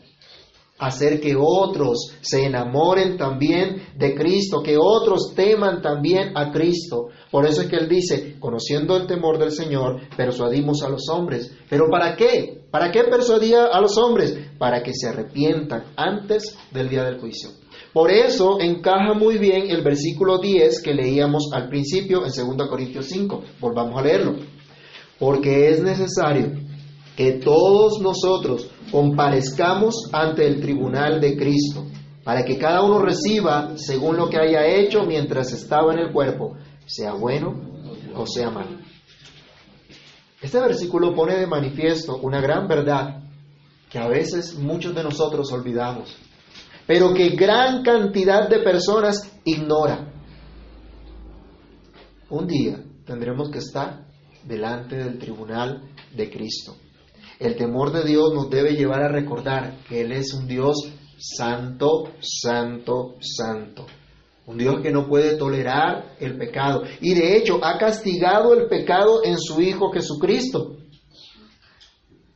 hacer 0.78 1.20
que 1.20 1.34
otros 1.36 2.14
se 2.20 2.44
enamoren 2.44 3.16
también 3.16 3.82
de 3.96 4.14
Cristo, 4.14 4.62
que 4.62 4.76
otros 4.78 5.32
teman 5.34 5.82
también 5.82 6.36
a 6.36 6.52
Cristo. 6.52 7.08
Por 7.30 7.46
eso 7.46 7.62
es 7.62 7.68
que 7.68 7.76
él 7.76 7.88
dice, 7.88 8.36
conociendo 8.38 8.96
el 8.96 9.06
temor 9.06 9.38
del 9.38 9.52
Señor, 9.52 10.00
persuadimos 10.16 10.82
a 10.82 10.88
los 10.88 11.08
hombres. 11.08 11.52
¿Pero 11.68 11.90
para 11.90 12.16
qué? 12.16 12.62
¿Para 12.70 12.92
qué 12.92 13.04
persuadía 13.04 13.66
a 13.66 13.80
los 13.80 13.96
hombres? 13.98 14.36
Para 14.58 14.82
que 14.82 14.92
se 14.94 15.08
arrepientan 15.08 15.84
antes 15.96 16.56
del 16.70 16.88
día 16.88 17.04
del 17.04 17.18
juicio. 17.18 17.50
Por 17.92 18.10
eso 18.10 18.60
encaja 18.60 19.14
muy 19.14 19.38
bien 19.38 19.70
el 19.70 19.82
versículo 19.82 20.38
10 20.38 20.82
que 20.82 20.94
leíamos 20.94 21.50
al 21.52 21.68
principio 21.68 22.24
en 22.24 22.56
2 22.56 22.68
Corintios 22.68 23.06
5. 23.06 23.42
Volvamos 23.60 23.98
a 23.98 24.02
leerlo. 24.02 24.36
Porque 25.18 25.70
es 25.70 25.82
necesario 25.82 26.67
que 27.18 27.32
todos 27.32 28.00
nosotros 28.00 28.70
comparezcamos 28.92 30.08
ante 30.12 30.46
el 30.46 30.60
tribunal 30.60 31.20
de 31.20 31.36
Cristo, 31.36 31.84
para 32.22 32.44
que 32.44 32.56
cada 32.56 32.84
uno 32.84 33.00
reciba 33.00 33.76
según 33.76 34.16
lo 34.16 34.30
que 34.30 34.38
haya 34.38 34.64
hecho 34.64 35.02
mientras 35.02 35.52
estaba 35.52 35.92
en 35.92 35.98
el 35.98 36.12
cuerpo, 36.12 36.56
sea 36.86 37.14
bueno 37.14 37.60
o 38.14 38.24
sea 38.24 38.52
malo. 38.52 38.78
Este 40.40 40.60
versículo 40.60 41.12
pone 41.12 41.34
de 41.34 41.48
manifiesto 41.48 42.18
una 42.22 42.40
gran 42.40 42.68
verdad 42.68 43.24
que 43.90 43.98
a 43.98 44.06
veces 44.06 44.56
muchos 44.56 44.94
de 44.94 45.02
nosotros 45.02 45.50
olvidamos 45.50 46.16
pero 46.86 47.12
que 47.12 47.30
gran 47.30 47.82
cantidad 47.82 48.48
de 48.48 48.60
personas 48.60 49.28
ignora. 49.44 50.10
Un 52.30 52.46
día 52.46 52.80
tendremos 53.04 53.50
que 53.50 53.58
estar 53.58 54.06
delante 54.44 54.96
del 54.96 55.18
tribunal 55.18 55.82
de 56.16 56.30
Cristo. 56.30 56.76
El 57.38 57.56
temor 57.56 57.92
de 57.92 58.04
Dios 58.04 58.32
nos 58.34 58.50
debe 58.50 58.74
llevar 58.74 59.02
a 59.02 59.12
recordar 59.12 59.78
que 59.88 60.00
Él 60.00 60.12
es 60.12 60.34
un 60.34 60.46
Dios 60.48 60.76
santo, 61.18 62.12
santo, 62.20 63.16
santo. 63.20 63.86
Un 64.46 64.58
Dios 64.58 64.80
que 64.82 64.90
no 64.90 65.06
puede 65.06 65.36
tolerar 65.36 66.16
el 66.20 66.36
pecado. 66.36 66.82
Y 67.00 67.14
de 67.14 67.36
hecho 67.36 67.62
ha 67.62 67.78
castigado 67.78 68.54
el 68.54 68.66
pecado 68.68 69.22
en 69.24 69.38
su 69.38 69.60
Hijo 69.60 69.90
Jesucristo. 69.92 70.76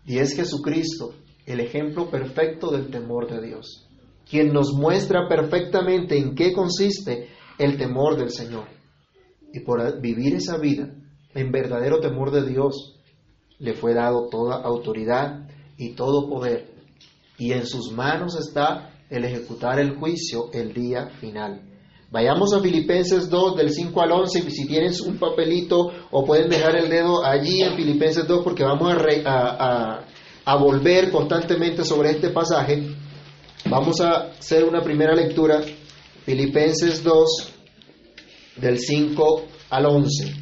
Y 0.05 0.19
es 0.19 0.35
Jesucristo 0.35 1.15
el 1.47 1.61
ejemplo 1.61 2.11
perfecto 2.11 2.71
del 2.71 2.91
temor 2.91 3.29
de 3.29 3.47
Dios 3.47 3.89
quien 4.33 4.51
nos 4.51 4.73
muestra 4.73 5.29
perfectamente 5.29 6.17
en 6.17 6.35
qué 6.35 6.55
consiste 6.55 7.29
el 7.59 7.77
temor 7.77 8.17
del 8.17 8.31
Señor. 8.31 8.65
Y 9.53 9.61
por 9.61 10.01
vivir 10.01 10.35
esa 10.37 10.57
vida 10.57 10.89
en 11.35 11.53
verdadero 11.53 12.01
temor 12.01 12.31
de 12.31 12.49
Dios, 12.49 12.99
le 13.63 13.75
fue 13.75 13.95
dado 13.95 14.29
toda 14.29 14.57
autoridad, 14.57 15.49
y 15.79 15.95
todo 15.95 16.29
poder, 16.29 16.71
y 17.39 17.53
en 17.53 17.67
sus 17.67 17.91
manos 17.91 18.37
está 18.37 18.91
el 19.11 19.25
ejecutar 19.25 19.79
el 19.81 19.97
juicio 19.97 20.51
el 20.53 20.73
día 20.73 21.09
final. 21.21 21.63
Vayamos 22.11 22.53
a 22.53 22.61
Filipenses 22.61 23.31
2 23.31 23.57
del 23.57 23.71
5 23.71 24.03
al 24.03 24.13
11 24.13 24.39
y 24.47 24.51
si 24.51 24.67
tienes 24.67 25.01
un 25.01 25.19
papelito 25.19 25.91
o 26.11 26.25
pueden 26.25 26.51
dejar 26.51 26.77
el 26.77 26.91
dedo 26.91 27.25
allí 27.25 27.63
en 27.63 27.75
Filipenses 27.75 28.27
2 28.27 28.45
porque 28.45 28.65
vamos 28.65 28.95
a, 29.25 30.05
a 30.45 30.57
volver 30.57 31.11
constantemente 31.11 31.85
sobre 31.85 32.11
este 32.11 32.29
pasaje. 32.29 32.87
Vamos 33.65 34.01
a 34.01 34.33
hacer 34.39 34.65
una 34.65 34.83
primera 34.83 35.15
lectura, 35.15 35.63
Filipenses 36.25 37.03
2 37.03 37.53
del 38.57 38.79
5 38.79 39.43
al 39.71 39.87
11. 39.87 40.42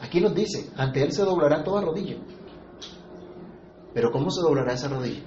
Aquí 0.00 0.20
nos 0.20 0.34
dice, 0.34 0.70
ante 0.76 1.02
Él 1.02 1.12
se 1.12 1.24
doblará 1.24 1.62
toda 1.62 1.82
rodilla. 1.82 2.16
Pero 3.92 4.10
¿cómo 4.10 4.30
se 4.30 4.42
doblará 4.42 4.72
esa 4.72 4.88
rodilla? 4.88 5.22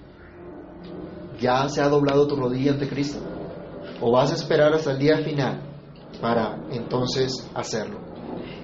¿Ya 1.40 1.68
se 1.70 1.82
ha 1.82 1.90
doblado 1.90 2.28
tu 2.28 2.36
rodilla 2.36 2.72
ante 2.72 2.90
Cristo? 2.90 3.20
¿O 4.02 4.12
vas 4.12 4.32
a 4.32 4.36
esperar 4.36 4.74
hasta 4.74 4.92
el 4.92 5.00
día 5.00 5.18
final 5.20 5.62
para 6.22 6.60
entonces 6.72 7.50
hacerlo? 7.56 8.00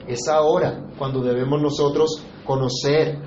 Es 0.07 0.27
ahora 0.27 0.89
cuando 0.98 1.22
debemos 1.22 1.62
nosotros 1.62 2.24
conocer 2.45 3.17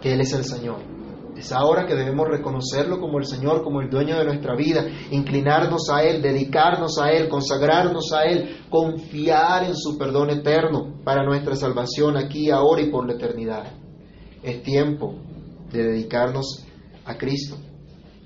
que 0.00 0.12
Él 0.12 0.20
es 0.20 0.32
el 0.32 0.44
Señor. 0.44 0.95
Es 1.36 1.52
ahora 1.52 1.86
que 1.86 1.94
debemos 1.94 2.28
reconocerlo 2.28 2.98
como 2.98 3.18
el 3.18 3.26
Señor, 3.26 3.62
como 3.62 3.82
el 3.82 3.90
dueño 3.90 4.18
de 4.18 4.24
nuestra 4.24 4.56
vida, 4.56 4.86
inclinarnos 5.10 5.90
a 5.90 6.02
Él, 6.02 6.22
dedicarnos 6.22 6.98
a 6.98 7.10
Él, 7.10 7.28
consagrarnos 7.28 8.10
a 8.12 8.22
Él, 8.22 8.56
confiar 8.70 9.64
en 9.64 9.76
su 9.76 9.98
perdón 9.98 10.30
eterno 10.30 10.98
para 11.04 11.24
nuestra 11.24 11.54
salvación 11.54 12.16
aquí, 12.16 12.50
ahora 12.50 12.80
y 12.80 12.90
por 12.90 13.06
la 13.06 13.14
eternidad. 13.14 13.70
Es 14.42 14.62
tiempo 14.62 15.14
de 15.70 15.84
dedicarnos 15.84 16.64
a 17.04 17.18
Cristo. 17.18 17.56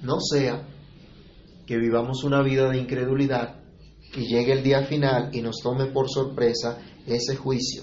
No 0.03 0.21
sea 0.21 0.69
que 1.67 1.79
vivamos 1.79 2.23
una 2.23 2.43
vida 2.43 2.71
de 2.71 2.79
incredulidad 2.79 3.57
y 4.15 4.27
llegue 4.29 4.53
el 4.53 4.63
día 4.63 4.83
final 4.83 5.31
y 5.33 5.43
nos 5.43 5.57
tome 5.63 5.87
por 5.87 6.09
sorpresa 6.09 6.79
ese 7.07 7.35
juicio 7.35 7.83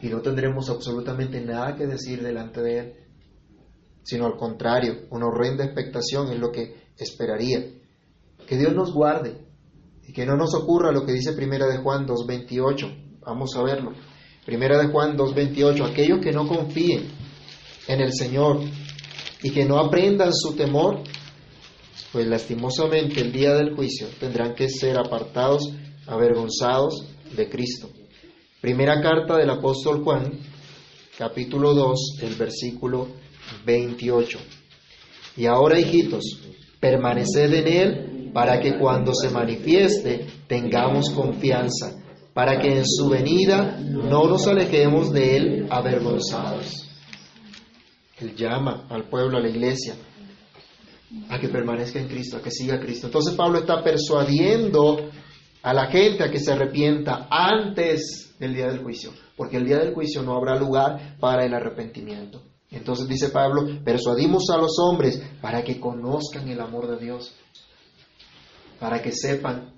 y 0.00 0.08
no 0.08 0.20
tendremos 0.20 0.70
absolutamente 0.70 1.40
nada 1.40 1.74
que 1.74 1.86
decir 1.86 2.22
delante 2.22 2.60
de 2.62 2.78
Él 2.78 3.05
sino 4.06 4.24
al 4.26 4.36
contrario, 4.36 5.08
una 5.10 5.26
horrenda 5.26 5.64
expectación 5.64 6.32
es 6.32 6.38
lo 6.38 6.52
que 6.52 6.76
esperaría. 6.96 7.72
Que 8.46 8.56
Dios 8.56 8.72
nos 8.72 8.92
guarde 8.92 9.36
y 10.06 10.12
que 10.12 10.24
no 10.24 10.36
nos 10.36 10.54
ocurra 10.54 10.92
lo 10.92 11.04
que 11.04 11.12
dice 11.12 11.32
Primera 11.32 11.66
de 11.66 11.78
Juan 11.78 12.06
2.28. 12.06 13.18
Vamos 13.26 13.56
a 13.56 13.64
verlo. 13.64 13.90
Primera 14.44 14.78
de 14.78 14.86
Juan 14.86 15.18
2.28. 15.18 15.90
Aquellos 15.90 16.20
que 16.20 16.30
no 16.30 16.46
confíen 16.46 17.08
en 17.88 18.00
el 18.00 18.12
Señor 18.12 18.60
y 19.42 19.50
que 19.50 19.64
no 19.64 19.80
aprendan 19.80 20.32
su 20.32 20.54
temor, 20.54 21.00
pues 22.12 22.28
lastimosamente 22.28 23.20
el 23.20 23.32
día 23.32 23.54
del 23.54 23.74
juicio 23.74 24.06
tendrán 24.20 24.54
que 24.54 24.68
ser 24.68 25.00
apartados, 25.00 25.68
avergonzados 26.06 27.08
de 27.34 27.48
Cristo. 27.48 27.90
Primera 28.60 29.02
carta 29.02 29.36
del 29.36 29.50
apóstol 29.50 30.04
Juan, 30.04 30.38
capítulo 31.18 31.74
2, 31.74 32.18
el 32.22 32.36
versículo 32.36 33.25
28. 33.64 34.38
Y 35.36 35.46
ahora, 35.46 35.78
hijitos, 35.78 36.24
permaneced 36.80 37.52
en 37.52 37.68
Él 37.68 38.30
para 38.32 38.60
que 38.60 38.78
cuando 38.78 39.14
se 39.14 39.30
manifieste 39.30 40.26
tengamos 40.46 41.10
confianza, 41.10 42.02
para 42.34 42.60
que 42.60 42.78
en 42.78 42.86
su 42.86 43.08
venida 43.08 43.78
no 43.80 44.28
nos 44.28 44.46
alejemos 44.46 45.12
de 45.12 45.36
Él 45.36 45.66
avergonzados. 45.70 46.86
Él 48.20 48.34
llama 48.34 48.86
al 48.88 49.08
pueblo, 49.08 49.38
a 49.38 49.40
la 49.40 49.48
iglesia, 49.48 49.94
a 51.28 51.38
que 51.38 51.48
permanezca 51.48 51.98
en 51.98 52.08
Cristo, 52.08 52.36
a 52.36 52.42
que 52.42 52.50
siga 52.50 52.76
a 52.76 52.80
Cristo. 52.80 53.06
Entonces 53.06 53.34
Pablo 53.34 53.60
está 53.60 53.82
persuadiendo 53.82 55.10
a 55.62 55.74
la 55.74 55.86
gente 55.86 56.22
a 56.22 56.30
que 56.30 56.38
se 56.38 56.52
arrepienta 56.52 57.26
antes 57.30 58.36
del 58.38 58.54
día 58.54 58.68
del 58.68 58.82
juicio, 58.82 59.12
porque 59.36 59.56
el 59.56 59.66
día 59.66 59.78
del 59.78 59.94
juicio 59.94 60.22
no 60.22 60.36
habrá 60.36 60.56
lugar 60.56 61.16
para 61.18 61.44
el 61.44 61.54
arrepentimiento. 61.54 62.42
Entonces 62.70 63.06
dice 63.08 63.28
Pablo, 63.28 63.64
persuadimos 63.84 64.50
a 64.50 64.56
los 64.56 64.78
hombres 64.78 65.22
para 65.40 65.62
que 65.62 65.78
conozcan 65.78 66.48
el 66.48 66.60
amor 66.60 66.88
de 66.88 67.04
Dios, 67.04 67.34
para 68.80 69.00
que 69.00 69.12
sepan 69.12 69.72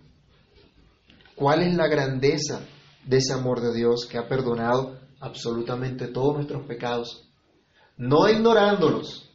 cuál 1.35 1.63
es 1.63 1.75
la 1.75 1.87
grandeza 1.87 2.61
de 3.05 3.19
ese 3.19 3.33
amor 3.33 3.61
de 3.61 3.75
Dios 3.75 4.07
que 4.07 4.19
ha 4.19 4.27
perdonado 4.27 4.99
absolutamente 5.21 6.09
todos 6.09 6.35
nuestros 6.35 6.67
pecados, 6.67 7.29
no 7.97 8.29
ignorándolos, 8.29 9.31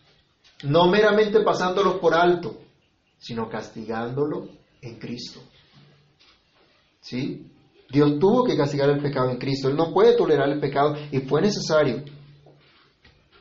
no 0.64 0.88
meramente 0.88 1.42
pasándolos 1.42 2.00
por 2.00 2.14
alto, 2.14 2.58
sino 3.18 3.50
castigándolo 3.50 4.48
en 4.82 4.98
Cristo. 4.98 5.42
¿Sí? 7.02 7.52
Dios 7.90 8.18
tuvo 8.20 8.44
que 8.46 8.58
castigar 8.58 8.90
el 8.90 9.02
pecado 9.02 9.30
en 9.30 9.38
Cristo, 9.38 9.70
Él 9.70 9.76
no 9.76 9.94
puede 9.94 10.16
tolerar 10.16 10.50
el 10.50 10.60
pecado 10.60 10.96
y 11.12 11.20
fue 11.20 11.42
necesario 11.42 12.04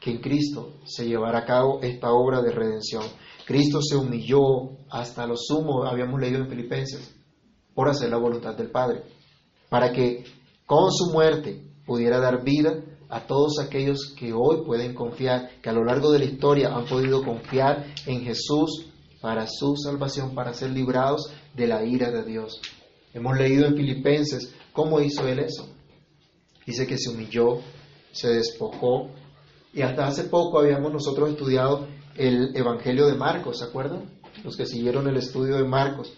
que 0.03 0.11
en 0.11 0.19
Cristo 0.19 0.81
se 0.85 1.07
llevara 1.07 1.41
a 1.41 1.45
cabo 1.45 1.81
esta 1.83 2.13
obra 2.13 2.43
de 2.43 2.51
redención. 2.51 3.05
Cristo 3.47 3.81
se 3.81 3.97
humilló 3.97 4.79
hasta 4.91 5.27
lo 5.27 5.37
sumo, 5.37 5.85
habíamos 5.85 6.21
leído 6.21 6.39
en 6.39 6.49
Filipenses, 6.49 7.15
por 7.75 7.89
hacer 7.89 8.11
la 8.11 8.19
voluntad 8.19 8.55
del 8.55 8.71
Padre, 8.71 9.03
para 9.69 9.93
que 9.93 10.25
con 10.67 10.91
su 10.93 11.13
muerte 11.13 11.63
pudiera 11.87 12.19
dar 12.19 12.43
vida 12.45 12.83
a 13.09 13.27
todos 13.27 13.59
aquellos 13.61 14.15
que 14.19 14.33
hoy 14.33 14.65
pueden 14.65 14.95
confiar, 14.95 15.51
que 15.61 15.69
a 15.69 15.73
lo 15.73 15.85
largo 15.85 16.11
de 16.11 16.19
la 16.19 16.25
historia 16.25 16.75
han 16.75 16.87
podido 16.87 17.23
confiar 17.23 17.87
en 18.07 18.23
Jesús 18.23 18.87
para 19.21 19.47
su 19.47 19.77
salvación, 19.77 20.35
para 20.35 20.53
ser 20.53 20.71
librados 20.71 21.31
de 21.55 21.67
la 21.67 21.85
ira 21.85 22.11
de 22.11 22.25
Dios. 22.25 22.61
Hemos 23.15 23.37
leído 23.39 23.67
en 23.67 23.77
Filipenses 23.77 24.53
cómo 24.73 25.01
hizo 25.01 25.29
Él 25.29 25.41
eso. 25.41 25.69
Dice 26.67 26.87
que 26.87 26.97
se 26.97 27.11
humilló, 27.11 27.61
se 28.13 28.29
despojó, 28.29 29.11
y 29.73 29.83
hasta 29.83 30.07
hace 30.07 30.25
poco 30.25 30.59
habíamos 30.59 30.93
nosotros 30.93 31.31
estudiado 31.31 31.87
el 32.17 32.55
Evangelio 32.55 33.07
de 33.07 33.15
Marcos, 33.15 33.59
¿se 33.59 33.65
acuerdan? 33.65 34.05
Los 34.45 34.57
que 34.57 34.67
siguieron 34.67 35.09
el 35.09 35.17
estudio 35.17 35.57
de 35.57 35.65
Marcos. 35.65 36.13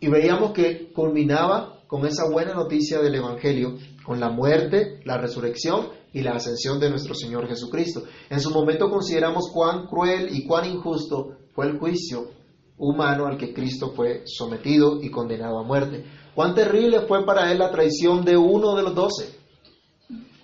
Y 0.00 0.08
veíamos 0.08 0.52
que 0.52 0.92
culminaba 0.92 1.82
con 1.86 2.04
esa 2.06 2.28
buena 2.28 2.54
noticia 2.54 3.00
del 3.00 3.14
Evangelio, 3.14 3.76
con 4.04 4.18
la 4.18 4.30
muerte, 4.30 5.00
la 5.04 5.18
resurrección 5.18 5.88
y 6.12 6.22
la 6.22 6.32
ascensión 6.32 6.80
de 6.80 6.90
nuestro 6.90 7.14
Señor 7.14 7.46
Jesucristo. 7.46 8.02
En 8.28 8.40
su 8.40 8.50
momento 8.50 8.90
consideramos 8.90 9.50
cuán 9.52 9.86
cruel 9.86 10.28
y 10.32 10.44
cuán 10.44 10.68
injusto 10.68 11.36
fue 11.54 11.66
el 11.66 11.78
juicio 11.78 12.30
humano 12.76 13.26
al 13.26 13.38
que 13.38 13.54
Cristo 13.54 13.92
fue 13.94 14.22
sometido 14.26 15.00
y 15.00 15.10
condenado 15.10 15.58
a 15.58 15.62
muerte. 15.62 16.04
Cuán 16.34 16.54
terrible 16.54 17.02
fue 17.02 17.24
para 17.24 17.52
él 17.52 17.58
la 17.58 17.70
traición 17.70 18.24
de 18.24 18.36
uno 18.36 18.74
de 18.74 18.82
los 18.82 18.94
doce 18.94 19.41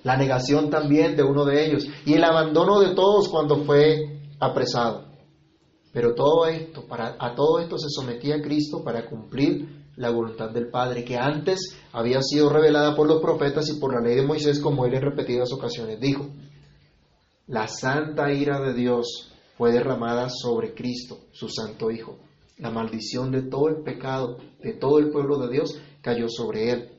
la 0.09 0.17
negación 0.17 0.71
también 0.71 1.17
de 1.17 1.23
uno 1.23 1.45
de 1.45 1.67
ellos 1.67 1.87
y 2.07 2.15
el 2.15 2.25
abandono 2.25 2.81
de 2.81 2.95
todos 2.95 3.29
cuando 3.29 3.57
fue 3.65 4.23
apresado. 4.41 5.05
Pero 5.93 6.15
todo 6.15 6.47
esto, 6.47 6.87
a 6.89 7.35
todo 7.35 7.59
esto 7.59 7.77
se 7.77 7.91
sometía 7.91 8.41
Cristo 8.41 8.83
para 8.83 9.05
cumplir 9.05 9.69
la 9.97 10.09
voluntad 10.09 10.49
del 10.49 10.71
Padre, 10.71 11.05
que 11.05 11.19
antes 11.19 11.77
había 11.93 12.23
sido 12.23 12.49
revelada 12.49 12.97
por 12.97 13.07
los 13.07 13.21
profetas 13.21 13.69
y 13.69 13.79
por 13.79 13.93
la 13.93 14.01
ley 14.01 14.17
de 14.17 14.27
Moisés, 14.27 14.61
como 14.61 14.87
él 14.87 14.95
en 14.95 15.03
repetidas 15.03 15.53
ocasiones 15.53 16.01
dijo. 16.01 16.27
La 17.47 17.69
santa 17.69 18.33
ira 18.33 18.61
de 18.61 18.73
Dios 18.73 19.35
fue 19.59 19.73
derramada 19.73 20.31
sobre 20.31 20.73
Cristo, 20.73 21.19
su 21.33 21.51
Santo 21.51 21.91
Hijo. 21.91 22.17
La 22.57 22.71
maldición 22.71 23.31
de 23.31 23.43
todo 23.43 23.69
el 23.69 23.83
pecado 23.83 24.39
de 24.63 24.73
todo 24.73 25.01
el 25.01 25.11
pueblo 25.11 25.37
de 25.37 25.53
Dios 25.53 25.79
cayó 26.01 26.31
sobre 26.31 26.71
él. 26.71 26.93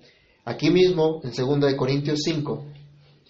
Aquí 0.46 0.70
mismo, 0.70 1.22
en 1.24 1.32
2 1.32 1.74
Corintios 1.74 2.20
5, 2.24 2.66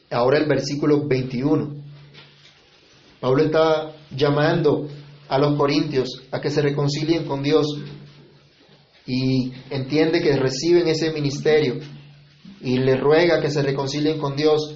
ahora 0.09 0.39
el 0.39 0.47
versículo 0.47 1.07
21, 1.07 1.75
Pablo 3.19 3.43
está 3.43 3.91
llamando 4.15 4.87
a 5.27 5.37
los 5.37 5.57
corintios 5.57 6.23
a 6.31 6.39
que 6.39 6.49
se 6.49 6.61
reconcilien 6.61 7.25
con 7.25 7.43
Dios 7.43 7.67
y 9.05 9.51
entiende 9.69 10.21
que 10.21 10.37
reciben 10.37 10.87
ese 10.87 11.11
ministerio 11.11 11.79
y 12.61 12.77
le 12.77 12.95
ruega 12.95 13.41
que 13.41 13.51
se 13.51 13.61
reconcilien 13.61 14.19
con 14.19 14.35
Dios. 14.35 14.75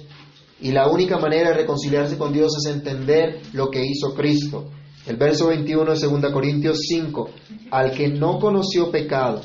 Y 0.60 0.72
la 0.72 0.88
única 0.88 1.18
manera 1.18 1.50
de 1.50 1.56
reconciliarse 1.56 2.16
con 2.16 2.32
Dios 2.32 2.52
es 2.58 2.72
entender 2.72 3.40
lo 3.52 3.70
que 3.70 3.84
hizo 3.84 4.14
Cristo. 4.14 4.70
El 5.06 5.16
verso 5.16 5.48
21 5.48 5.94
de 5.94 6.06
2 6.06 6.32
Corintios 6.32 6.78
5, 6.88 7.30
al 7.70 7.92
que 7.92 8.08
no 8.08 8.38
conoció 8.38 8.90
pecado, 8.90 9.42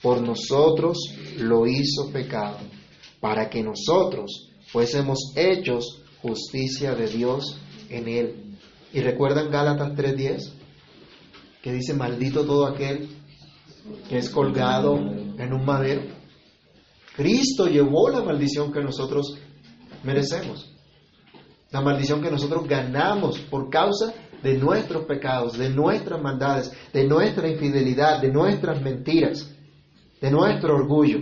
por 0.00 0.20
nosotros 0.22 0.98
lo 1.38 1.66
hizo 1.66 2.10
pecado, 2.10 2.58
para 3.20 3.50
que 3.50 3.62
nosotros 3.62 4.51
fuésemos 4.72 5.32
hechos 5.36 6.02
justicia 6.22 6.94
de 6.94 7.06
Dios 7.06 7.58
en 7.90 8.08
él. 8.08 8.58
¿Y 8.92 9.00
recuerdan 9.00 9.50
Gálatas 9.50 9.92
3:10? 9.94 10.52
Que 11.62 11.72
dice, 11.72 11.94
maldito 11.94 12.44
todo 12.44 12.66
aquel 12.66 13.08
que 14.08 14.18
es 14.18 14.30
colgado 14.30 14.96
en 14.96 15.52
un 15.52 15.64
madero. 15.64 16.02
Cristo 17.14 17.66
llevó 17.66 18.08
la 18.08 18.22
maldición 18.22 18.72
que 18.72 18.80
nosotros 18.80 19.38
merecemos. 20.02 20.70
La 21.70 21.80
maldición 21.80 22.22
que 22.22 22.30
nosotros 22.30 22.66
ganamos 22.66 23.38
por 23.38 23.70
causa 23.70 24.14
de 24.42 24.58
nuestros 24.58 25.04
pecados, 25.04 25.56
de 25.56 25.70
nuestras 25.70 26.20
maldades, 26.20 26.72
de 26.92 27.04
nuestra 27.04 27.48
infidelidad, 27.48 28.20
de 28.20 28.32
nuestras 28.32 28.80
mentiras, 28.82 29.48
de 30.20 30.30
nuestro 30.30 30.74
orgullo. 30.74 31.20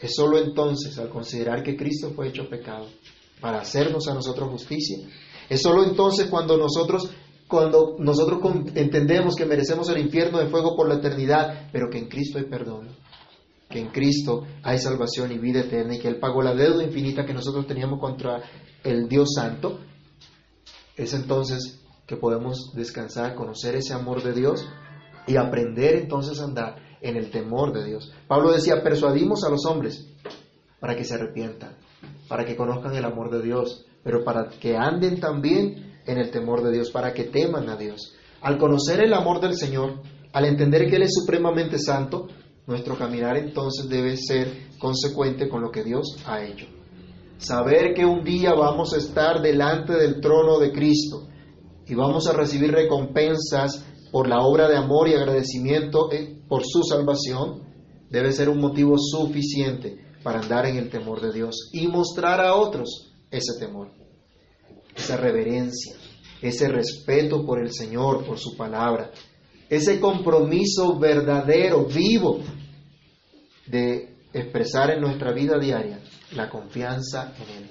Es 0.00 0.14
solo 0.14 0.38
entonces, 0.38 0.98
al 0.98 1.10
considerar 1.10 1.62
que 1.62 1.76
Cristo 1.76 2.12
fue 2.14 2.28
hecho 2.28 2.48
pecado, 2.48 2.86
para 3.40 3.60
hacernos 3.60 4.08
a 4.08 4.14
nosotros 4.14 4.50
justicia, 4.50 4.98
es 5.48 5.60
solo 5.60 5.84
entonces 5.84 6.28
cuando 6.28 6.56
nosotros 6.56 7.10
cuando 7.48 7.96
nosotros 7.98 8.38
entendemos 8.76 9.34
que 9.34 9.44
merecemos 9.44 9.88
el 9.88 9.98
infierno 9.98 10.38
de 10.38 10.46
fuego 10.46 10.76
por 10.76 10.88
la 10.88 10.94
eternidad, 10.94 11.68
pero 11.72 11.90
que 11.90 11.98
en 11.98 12.08
Cristo 12.08 12.38
hay 12.38 12.44
perdón, 12.44 12.90
que 13.68 13.80
en 13.80 13.88
Cristo 13.88 14.46
hay 14.62 14.78
salvación 14.78 15.32
y 15.32 15.38
vida 15.38 15.62
eterna 15.62 15.96
y 15.96 15.98
que 15.98 16.06
Él 16.06 16.20
pagó 16.20 16.42
la 16.42 16.54
deuda 16.54 16.84
infinita 16.84 17.26
que 17.26 17.34
nosotros 17.34 17.66
teníamos 17.66 17.98
contra 17.98 18.40
el 18.84 19.08
Dios 19.08 19.30
Santo, 19.34 19.80
es 20.96 21.12
entonces 21.12 21.80
que 22.06 22.16
podemos 22.16 22.72
descansar, 22.74 23.34
conocer 23.34 23.74
ese 23.74 23.94
amor 23.94 24.22
de 24.22 24.32
Dios 24.32 24.64
y 25.26 25.36
aprender 25.36 25.96
entonces 25.96 26.40
a 26.40 26.44
andar 26.44 26.89
en 27.00 27.16
el 27.16 27.30
temor 27.30 27.72
de 27.72 27.84
Dios. 27.84 28.12
Pablo 28.26 28.52
decía, 28.52 28.82
persuadimos 28.82 29.44
a 29.44 29.50
los 29.50 29.64
hombres 29.66 30.06
para 30.78 30.96
que 30.96 31.04
se 31.04 31.14
arrepientan, 31.14 31.76
para 32.28 32.44
que 32.44 32.56
conozcan 32.56 32.94
el 32.94 33.04
amor 33.04 33.30
de 33.30 33.42
Dios, 33.42 33.86
pero 34.02 34.24
para 34.24 34.48
que 34.48 34.76
anden 34.76 35.20
también 35.20 36.00
en 36.06 36.18
el 36.18 36.30
temor 36.30 36.62
de 36.62 36.72
Dios, 36.72 36.90
para 36.90 37.12
que 37.12 37.24
teman 37.24 37.68
a 37.68 37.76
Dios. 37.76 38.14
Al 38.40 38.58
conocer 38.58 39.00
el 39.00 39.12
amor 39.12 39.40
del 39.40 39.54
Señor, 39.54 40.00
al 40.32 40.44
entender 40.44 40.88
que 40.88 40.96
Él 40.96 41.02
es 41.02 41.14
supremamente 41.14 41.78
santo, 41.78 42.28
nuestro 42.66 42.96
caminar 42.96 43.36
entonces 43.36 43.88
debe 43.88 44.16
ser 44.16 44.70
consecuente 44.78 45.48
con 45.48 45.60
lo 45.60 45.70
que 45.70 45.82
Dios 45.82 46.16
ha 46.26 46.42
hecho. 46.42 46.66
Saber 47.38 47.94
que 47.94 48.04
un 48.04 48.22
día 48.22 48.52
vamos 48.54 48.94
a 48.94 48.98
estar 48.98 49.40
delante 49.40 49.94
del 49.94 50.20
trono 50.20 50.58
de 50.58 50.72
Cristo 50.72 51.26
y 51.86 51.94
vamos 51.94 52.26
a 52.28 52.32
recibir 52.32 52.70
recompensas 52.70 53.84
por 54.10 54.28
la 54.28 54.40
obra 54.40 54.68
de 54.68 54.76
amor 54.76 55.08
y 55.08 55.14
agradecimiento 55.14 56.10
eh, 56.12 56.42
por 56.48 56.62
su 56.64 56.82
salvación, 56.82 57.62
debe 58.10 58.32
ser 58.32 58.48
un 58.48 58.60
motivo 58.60 58.96
suficiente 58.98 60.04
para 60.22 60.40
andar 60.40 60.66
en 60.66 60.76
el 60.76 60.90
temor 60.90 61.20
de 61.20 61.32
Dios 61.32 61.70
y 61.72 61.86
mostrar 61.86 62.40
a 62.40 62.54
otros 62.54 63.12
ese 63.30 63.58
temor 63.58 64.00
esa 64.94 65.16
reverencia, 65.16 65.94
ese 66.42 66.68
respeto 66.68 67.44
por 67.44 67.60
el 67.60 67.72
Señor, 67.72 68.24
por 68.24 68.38
su 68.38 68.56
palabra, 68.56 69.10
ese 69.68 70.00
compromiso 70.00 70.98
verdadero, 70.98 71.84
vivo, 71.84 72.40
de 73.66 74.16
expresar 74.32 74.90
en 74.90 75.00
nuestra 75.00 75.32
vida 75.32 75.58
diaria 75.58 76.00
la 76.32 76.50
confianza 76.50 77.34
en 77.36 77.62
Él. 77.62 77.70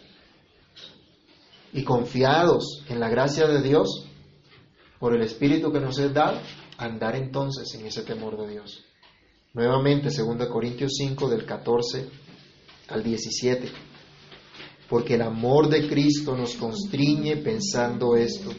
Y 1.73 1.83
confiados 1.83 2.83
en 2.89 2.99
la 2.99 3.09
gracia 3.09 3.47
de 3.47 3.61
Dios, 3.61 4.05
por 4.99 5.15
el 5.15 5.21
Espíritu 5.21 5.71
que 5.71 5.79
nos 5.79 5.97
es 5.99 6.13
dado, 6.13 6.39
andar 6.77 7.15
entonces 7.15 7.73
en 7.75 7.85
ese 7.85 8.03
temor 8.03 8.37
de 8.37 8.51
Dios. 8.51 8.85
Nuevamente, 9.53 10.09
2 10.09 10.47
Corintios 10.47 10.93
5, 10.97 11.29
del 11.29 11.45
14 11.45 12.07
al 12.89 13.03
17 13.03 13.69
porque 14.89 15.13
el 15.13 15.21
amor 15.21 15.69
de 15.69 15.87
Cristo 15.87 16.35
nos 16.35 16.55
constriñe 16.55 17.37
pensando 17.37 18.15
esto, 18.15 18.49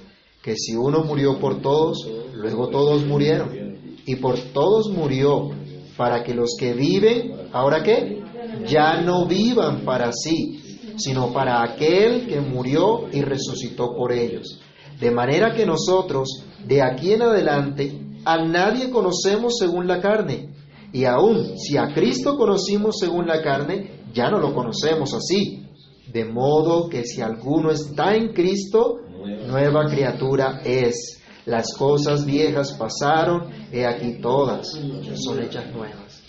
que 0.40 0.55
si 0.57 0.76
uno 0.76 1.03
murió 1.03 1.38
por 1.38 1.61
todos, 1.61 2.09
luego 2.35 2.68
todos 2.68 3.05
murieron, 3.05 3.50
y 4.07 4.14
por 4.16 4.38
todos 4.53 4.90
murió, 4.90 5.50
para 5.96 6.22
que 6.22 6.33
los 6.33 6.57
que 6.59 6.72
viven, 6.72 7.48
¿ahora 7.53 7.83
qué? 7.83 8.22
Ya 8.66 9.03
no 9.03 9.26
vivan 9.26 9.85
para 9.85 10.12
sí, 10.12 10.94
sino 10.96 11.33
para 11.33 11.62
aquel 11.62 12.26
que 12.26 12.40
murió 12.40 13.09
y 13.12 13.22
resucitó 13.22 13.94
por 13.94 14.12
ellos. 14.12 14.61
De 15.01 15.11
manera 15.11 15.55
que 15.55 15.65
nosotros, 15.65 16.45
de 16.67 16.83
aquí 16.83 17.13
en 17.13 17.23
adelante, 17.23 17.99
a 18.25 18.45
nadie 18.45 18.91
conocemos 18.91 19.57
según 19.59 19.87
la 19.87 20.01
carne. 20.01 20.51
Y 20.93 21.05
aun 21.05 21.57
si 21.59 21.77
a 21.77 21.95
Cristo 21.95 22.37
conocimos 22.37 22.99
según 22.99 23.27
la 23.27 23.43
carne, 23.43 24.03
ya 24.13 24.31
no 24.31 24.39
lo 24.39 24.55
conocemos 24.55 25.15
así. 25.15 25.67
De 26.13 26.25
modo 26.25 26.89
que 26.89 27.05
si 27.05 27.21
alguno 27.21 27.71
está 27.71 28.15
en 28.15 28.33
Cristo, 28.33 28.99
nueva 29.47 29.87
criatura 29.87 30.61
es. 30.65 31.17
Las 31.47 31.73
cosas 31.75 32.27
viejas 32.27 32.73
pasaron, 32.73 33.51
he 33.73 33.87
aquí 33.87 34.21
todas 34.21 34.69
son 35.15 35.43
hechas 35.43 35.73
nuevas. 35.73 36.23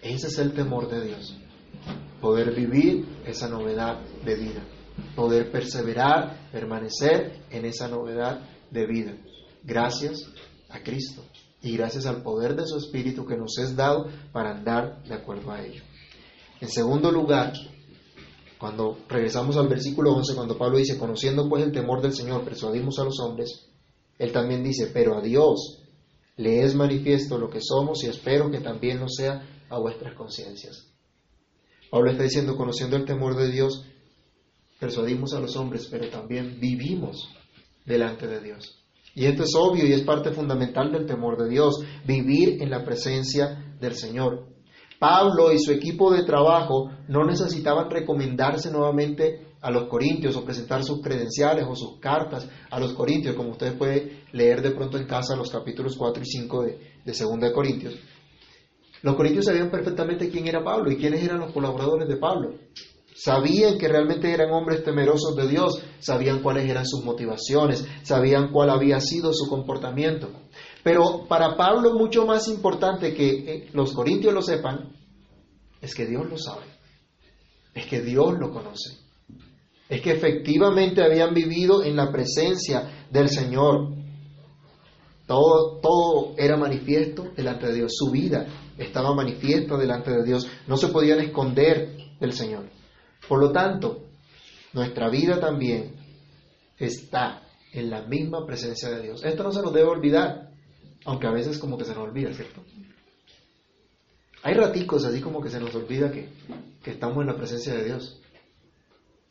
Ese 0.00 0.28
es 0.28 0.38
el 0.38 0.52
temor 0.52 0.88
de 0.88 1.06
Dios. 1.06 1.36
Poder 2.20 2.54
vivir 2.54 3.04
esa 3.26 3.48
novedad 3.48 3.98
de 4.24 4.34
vida. 4.36 4.62
Poder 5.14 5.50
perseverar, 5.50 6.48
permanecer 6.52 7.42
en 7.50 7.64
esa 7.64 7.88
novedad 7.88 8.40
de 8.70 8.86
vida. 8.86 9.12
Gracias 9.62 10.24
a 10.68 10.80
Cristo 10.82 11.22
y 11.62 11.76
gracias 11.76 12.06
al 12.06 12.22
poder 12.22 12.54
de 12.54 12.66
su 12.66 12.76
Espíritu 12.76 13.26
que 13.26 13.36
nos 13.36 13.58
es 13.58 13.74
dado 13.74 14.06
para 14.32 14.52
andar 14.52 15.02
de 15.04 15.14
acuerdo 15.14 15.50
a 15.50 15.62
ello. 15.62 15.82
En 16.60 16.68
segundo 16.68 17.10
lugar, 17.10 17.52
cuando 18.58 18.98
regresamos 19.08 19.56
al 19.56 19.68
versículo 19.68 20.12
11, 20.14 20.34
cuando 20.34 20.56
Pablo 20.56 20.78
dice, 20.78 20.98
conociendo 20.98 21.48
pues 21.48 21.62
el 21.62 21.72
temor 21.72 22.00
del 22.00 22.14
Señor, 22.14 22.44
persuadimos 22.44 22.98
a 22.98 23.04
los 23.04 23.20
hombres, 23.20 23.68
él 24.18 24.32
también 24.32 24.62
dice, 24.62 24.90
pero 24.92 25.16
a 25.16 25.20
Dios 25.20 25.82
le 26.36 26.62
es 26.62 26.74
manifiesto 26.74 27.38
lo 27.38 27.50
que 27.50 27.60
somos 27.60 28.02
y 28.04 28.08
espero 28.08 28.50
que 28.50 28.60
también 28.60 29.00
lo 29.00 29.08
sea 29.08 29.46
a 29.68 29.78
vuestras 29.78 30.14
conciencias. 30.14 30.86
Pablo 31.90 32.10
está 32.10 32.22
diciendo, 32.22 32.56
conociendo 32.56 32.96
el 32.96 33.04
temor 33.04 33.36
de 33.36 33.50
Dios, 33.50 33.84
persuadimos 34.78 35.34
a 35.34 35.40
los 35.40 35.56
hombres, 35.56 35.88
pero 35.90 36.08
también 36.08 36.58
vivimos 36.60 37.28
delante 37.84 38.26
de 38.26 38.40
Dios. 38.40 38.82
Y 39.14 39.24
esto 39.24 39.44
es 39.44 39.54
obvio 39.54 39.86
y 39.86 39.92
es 39.92 40.02
parte 40.02 40.32
fundamental 40.32 40.92
del 40.92 41.06
temor 41.06 41.42
de 41.42 41.48
Dios, 41.48 41.80
vivir 42.06 42.62
en 42.62 42.70
la 42.70 42.84
presencia 42.84 43.76
del 43.80 43.94
Señor. 43.94 44.48
Pablo 44.98 45.52
y 45.52 45.58
su 45.58 45.72
equipo 45.72 46.12
de 46.12 46.24
trabajo 46.24 46.90
no 47.08 47.24
necesitaban 47.24 47.90
recomendarse 47.90 48.70
nuevamente 48.70 49.46
a 49.60 49.70
los 49.70 49.88
corintios 49.88 50.36
o 50.36 50.44
presentar 50.44 50.84
sus 50.84 51.00
credenciales 51.02 51.66
o 51.68 51.74
sus 51.74 51.98
cartas 51.98 52.48
a 52.70 52.78
los 52.78 52.92
corintios, 52.92 53.34
como 53.34 53.50
ustedes 53.50 53.74
pueden 53.74 54.22
leer 54.32 54.62
de 54.62 54.72
pronto 54.72 54.98
en 54.98 55.06
casa 55.06 55.36
los 55.36 55.50
capítulos 55.50 55.96
4 55.96 56.22
y 56.22 56.26
5 56.26 56.62
de, 56.62 56.70
de 57.04 57.12
2 57.12 57.40
de 57.40 57.52
Corintios. 57.52 57.94
Los 59.02 59.16
corintios 59.16 59.44
sabían 59.44 59.70
perfectamente 59.70 60.30
quién 60.30 60.46
era 60.46 60.64
Pablo 60.64 60.90
y 60.90 60.96
quiénes 60.96 61.22
eran 61.22 61.40
los 61.40 61.52
colaboradores 61.52 62.08
de 62.08 62.16
Pablo. 62.16 62.54
Sabían 63.18 63.78
que 63.78 63.88
realmente 63.88 64.30
eran 64.30 64.50
hombres 64.50 64.84
temerosos 64.84 65.34
de 65.36 65.48
Dios, 65.48 65.82
sabían 66.00 66.42
cuáles 66.42 66.68
eran 66.68 66.84
sus 66.84 67.02
motivaciones, 67.02 67.86
sabían 68.02 68.52
cuál 68.52 68.68
había 68.68 69.00
sido 69.00 69.32
su 69.32 69.48
comportamiento. 69.48 70.28
Pero 70.82 71.26
para 71.26 71.56
Pablo 71.56 71.94
mucho 71.94 72.26
más 72.26 72.46
importante 72.46 73.14
que 73.14 73.28
eh, 73.28 73.70
los 73.72 73.94
corintios 73.94 74.34
lo 74.34 74.42
sepan 74.42 74.92
es 75.80 75.94
que 75.94 76.04
Dios 76.04 76.28
lo 76.28 76.36
sabe, 76.36 76.66
es 77.74 77.86
que 77.86 78.02
Dios 78.02 78.34
lo 78.38 78.50
conoce, 78.50 78.98
es 79.88 80.02
que 80.02 80.12
efectivamente 80.12 81.02
habían 81.02 81.32
vivido 81.32 81.82
en 81.82 81.96
la 81.96 82.12
presencia 82.12 83.06
del 83.10 83.30
Señor. 83.30 83.94
Todo, 85.26 85.80
todo 85.80 86.34
era 86.36 86.58
manifiesto 86.58 87.30
delante 87.34 87.68
de 87.68 87.76
Dios, 87.76 87.92
su 87.96 88.10
vida 88.10 88.46
estaba 88.76 89.14
manifiesta 89.14 89.78
delante 89.78 90.10
de 90.10 90.22
Dios, 90.22 90.46
no 90.66 90.76
se 90.76 90.88
podían 90.88 91.20
esconder 91.20 91.96
del 92.20 92.32
Señor. 92.34 92.75
Por 93.28 93.40
lo 93.40 93.52
tanto, 93.52 94.04
nuestra 94.72 95.08
vida 95.08 95.40
también 95.40 95.94
está 96.78 97.42
en 97.72 97.90
la 97.90 98.02
misma 98.02 98.46
presencia 98.46 98.90
de 98.90 99.02
Dios. 99.02 99.24
Esto 99.24 99.42
no 99.42 99.52
se 99.52 99.62
nos 99.62 99.72
debe 99.72 99.88
olvidar, 99.88 100.50
aunque 101.04 101.26
a 101.26 101.32
veces 101.32 101.58
como 101.58 101.76
que 101.76 101.84
se 101.84 101.94
nos 101.94 102.04
olvida, 102.04 102.32
¿cierto? 102.32 102.62
Hay 104.42 104.54
raticos 104.54 105.04
así 105.04 105.20
como 105.20 105.40
que 105.40 105.50
se 105.50 105.60
nos 105.60 105.74
olvida 105.74 106.10
que, 106.10 106.28
que 106.82 106.92
estamos 106.92 107.18
en 107.18 107.26
la 107.26 107.36
presencia 107.36 107.74
de 107.74 107.84
Dios. 107.84 108.20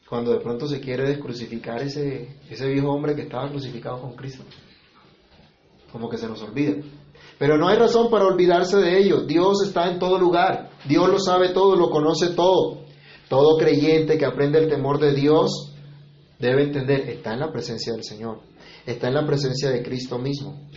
Cuando 0.09 0.31
de 0.33 0.39
pronto 0.39 0.67
se 0.67 0.79
quiere 0.79 1.07
descrucificar 1.07 1.81
ese, 1.81 2.35
ese 2.49 2.67
viejo 2.67 2.89
hombre 2.89 3.15
que 3.15 3.23
estaba 3.23 3.49
crucificado 3.49 4.01
con 4.01 4.15
Cristo. 4.15 4.43
Como 5.91 6.09
que 6.09 6.17
se 6.17 6.27
nos 6.27 6.41
olvida. 6.41 6.75
Pero 7.39 7.57
no 7.57 7.67
hay 7.67 7.77
razón 7.77 8.09
para 8.09 8.25
olvidarse 8.25 8.77
de 8.77 8.99
ello. 8.99 9.21
Dios 9.21 9.63
está 9.63 9.89
en 9.89 9.99
todo 9.99 10.19
lugar. 10.19 10.69
Dios 10.87 11.09
lo 11.09 11.19
sabe 11.19 11.49
todo, 11.53 11.75
lo 11.75 11.89
conoce 11.89 12.33
todo. 12.35 12.84
Todo 13.29 13.57
creyente 13.57 14.17
que 14.17 14.25
aprende 14.25 14.59
el 14.59 14.69
temor 14.69 14.99
de 14.99 15.13
Dios 15.13 15.73
debe 16.39 16.63
entender, 16.63 17.09
está 17.09 17.33
en 17.33 17.39
la 17.39 17.51
presencia 17.51 17.93
del 17.93 18.03
Señor. 18.03 18.39
Está 18.85 19.07
en 19.07 19.15
la 19.15 19.25
presencia 19.25 19.69
de 19.69 19.81
Cristo 19.83 20.19
mismo. 20.19 20.69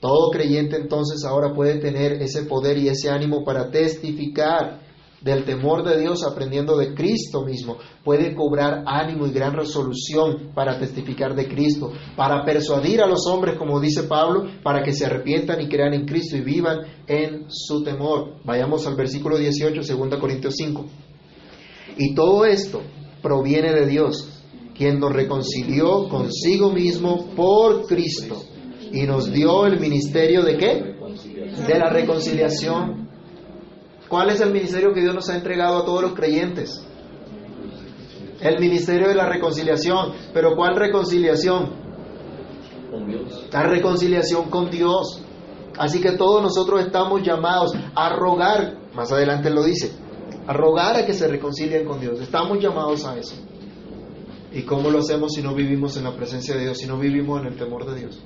Todo 0.00 0.30
creyente 0.30 0.76
entonces 0.76 1.24
ahora 1.24 1.54
puede 1.54 1.78
tener 1.78 2.12
ese 2.22 2.42
poder 2.42 2.78
y 2.78 2.88
ese 2.88 3.10
ánimo 3.10 3.44
para 3.44 3.70
testificar 3.70 4.84
del 5.24 5.44
temor 5.44 5.82
de 5.82 5.98
Dios 5.98 6.22
aprendiendo 6.22 6.76
de 6.76 6.92
Cristo 6.94 7.42
mismo, 7.42 7.78
puede 8.04 8.34
cobrar 8.34 8.84
ánimo 8.86 9.26
y 9.26 9.32
gran 9.32 9.54
resolución 9.54 10.50
para 10.54 10.78
testificar 10.78 11.34
de 11.34 11.48
Cristo, 11.48 11.90
para 12.14 12.44
persuadir 12.44 13.00
a 13.00 13.06
los 13.06 13.26
hombres, 13.26 13.56
como 13.56 13.80
dice 13.80 14.02
Pablo, 14.02 14.46
para 14.62 14.82
que 14.82 14.92
se 14.92 15.06
arrepientan 15.06 15.62
y 15.62 15.68
crean 15.68 15.94
en 15.94 16.04
Cristo 16.04 16.36
y 16.36 16.42
vivan 16.42 16.80
en 17.06 17.46
su 17.48 17.82
temor. 17.82 18.34
Vayamos 18.44 18.86
al 18.86 18.96
versículo 18.96 19.38
18, 19.38 19.80
2 19.80 20.20
Corintios 20.20 20.54
5. 20.58 20.84
Y 21.96 22.14
todo 22.14 22.44
esto 22.44 22.82
proviene 23.22 23.72
de 23.72 23.86
Dios, 23.86 24.42
quien 24.76 24.98
nos 24.98 25.12
reconcilió 25.12 26.08
consigo 26.08 26.70
mismo 26.70 27.26
por 27.36 27.86
Cristo 27.86 28.42
y 28.92 29.02
nos 29.02 29.32
dio 29.32 29.66
el 29.66 29.78
ministerio 29.80 30.42
de 30.42 30.56
qué? 30.56 30.94
De 31.66 31.78
la 31.78 31.90
reconciliación 31.90 33.04
¿Cuál 34.08 34.30
es 34.30 34.40
el 34.40 34.52
ministerio 34.52 34.92
que 34.92 35.00
Dios 35.00 35.14
nos 35.14 35.28
ha 35.28 35.34
entregado 35.34 35.78
a 35.78 35.84
todos 35.84 36.02
los 36.02 36.12
creyentes? 36.12 36.86
El 38.40 38.60
ministerio 38.60 39.08
de 39.08 39.14
la 39.16 39.28
reconciliación. 39.28 40.12
¿Pero 40.32 40.54
cuál 40.54 40.76
reconciliación? 40.76 41.72
La 43.50 43.62
reconciliación 43.64 44.50
con 44.50 44.70
Dios. 44.70 45.20
Así 45.78 46.00
que 46.00 46.12
todos 46.12 46.42
nosotros 46.42 46.82
estamos 46.82 47.22
llamados 47.22 47.72
a 47.96 48.14
rogar, 48.14 48.76
más 48.94 49.10
adelante 49.10 49.50
lo 49.50 49.64
dice, 49.64 49.90
a 50.46 50.52
rogar 50.52 50.96
a 50.96 51.06
que 51.06 51.14
se 51.14 51.28
reconcilien 51.28 51.84
con 51.84 52.00
Dios. 52.00 52.20
Estamos 52.20 52.62
llamados 52.62 53.04
a 53.04 53.18
eso. 53.18 53.36
¿Y 54.52 54.62
cómo 54.62 54.90
lo 54.90 55.00
hacemos 55.00 55.32
si 55.32 55.42
no 55.42 55.54
vivimos 55.54 55.96
en 55.96 56.04
la 56.04 56.14
presencia 56.14 56.54
de 56.54 56.62
Dios, 56.62 56.78
si 56.78 56.86
no 56.86 56.98
vivimos 56.98 57.40
en 57.40 57.48
el 57.48 57.56
temor 57.56 57.86
de 57.86 58.00
Dios? 58.00 58.22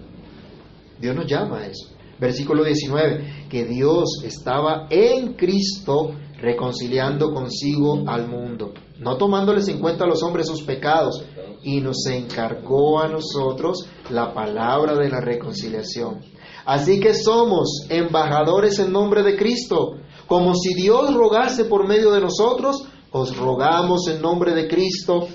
Dios 1.00 1.16
nos 1.16 1.26
llama 1.26 1.61
a 1.61 1.66
eso. 1.66 1.88
Versículo 2.20 2.64
19, 2.64 3.46
que 3.48 3.64
Dios 3.64 4.22
estaba 4.24 4.88
en 4.90 5.35
Cristo 5.35 6.11
reconciliando 6.40 7.33
consigo 7.33 8.04
al 8.07 8.28
mundo, 8.28 8.74
no 8.98 9.16
tomándoles 9.16 9.68
en 9.68 9.81
cuenta 9.81 10.04
a 10.04 10.09
los 10.09 10.22
hombres 10.22 10.46
sus 10.46 10.62
pecados, 10.62 11.24
y 11.62 11.81
nos 11.81 12.07
encargó 12.07 13.00
a 13.00 13.09
nosotros 13.09 13.88
la 14.11 14.33
palabra 14.33 14.94
de 14.96 15.09
la 15.09 15.20
reconciliación. 15.20 16.20
Así 16.64 17.00
que 17.00 17.14
somos 17.14 17.87
embajadores 17.88 18.78
en 18.78 18.92
nombre 18.92 19.22
de 19.22 19.37
Cristo, 19.37 19.96
como 20.28 20.54
si 20.54 20.74
Dios 20.74 21.12
rogase 21.14 21.64
por 21.64 21.88
medio 21.88 22.12
de 22.12 22.20
nosotros, 22.20 22.84
os 23.10 23.36
rogamos 23.36 24.06
en 24.08 24.22
nombre 24.22 24.54
de 24.54 24.68
Cristo, 24.68 25.26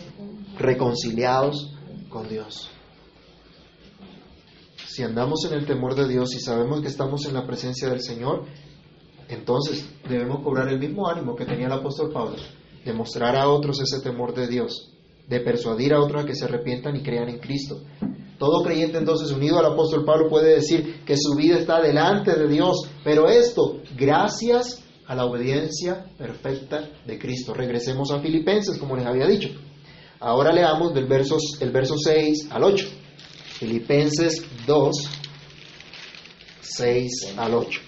reconciliados 0.58 1.74
con 2.10 2.30
Dios 2.30 2.70
si 4.94 5.02
andamos 5.02 5.44
en 5.46 5.58
el 5.58 5.66
temor 5.66 5.96
de 5.96 6.08
Dios 6.08 6.36
y 6.36 6.40
sabemos 6.40 6.82
que 6.82 6.88
estamos 6.88 7.26
en 7.26 7.34
la 7.34 7.48
presencia 7.48 7.90
del 7.90 8.02
Señor, 8.02 8.46
entonces 9.28 9.90
debemos 10.08 10.44
cobrar 10.44 10.68
el 10.68 10.78
mismo 10.78 11.10
ánimo 11.10 11.36
que 11.36 11.46
tenía 11.46 11.66
el 11.66 11.74
apóstol 11.74 12.12
Pablo, 12.14 12.36
de 12.86 12.94
mostrar 12.94 13.36
a 13.36 13.50
otros 13.50 13.82
ese 13.82 14.04
temor 14.04 14.36
de 14.36 14.48
Dios, 14.48 14.94
de 15.28 15.40
persuadir 15.40 15.96
a 15.96 16.00
otros 16.00 16.24
a 16.24 16.28
que 16.28 16.36
se 16.36 16.46
arrepientan 16.46 16.96
y 16.96 17.02
crean 17.02 17.28
en 17.28 17.40
Cristo. 17.40 17.82
Todo 18.44 18.62
creyente 18.62 18.98
entonces 18.98 19.32
unido 19.32 19.58
al 19.58 19.72
apóstol 19.72 20.04
Pablo 20.04 20.28
puede 20.28 20.56
decir 20.56 21.06
que 21.06 21.16
su 21.16 21.34
vida 21.34 21.58
está 21.58 21.80
delante 21.80 22.38
de 22.38 22.50
Dios, 22.50 22.90
pero 23.02 23.30
esto 23.30 23.80
gracias 23.96 24.84
a 25.08 25.16
la 25.16 25.24
obediencia 25.24 26.08
perfecta 26.18 26.90
de 27.06 27.18
Cristo. 27.18 27.54
Regresemos 27.54 28.12
a 28.12 28.20
Filipenses, 28.20 28.78
como 28.78 28.98
les 28.98 29.06
había 29.06 29.28
dicho. 29.28 29.48
Ahora 30.20 30.52
leamos 30.52 30.94
del 30.94 31.06
versos, 31.06 31.62
el 31.62 31.72
verso 31.72 31.96
6 31.98 32.50
al 32.52 32.66
8. 32.66 32.86
Filipenses 33.60 34.46
2, 34.68 34.96
6 36.60 37.36
al 37.38 37.54
8. 37.54 37.80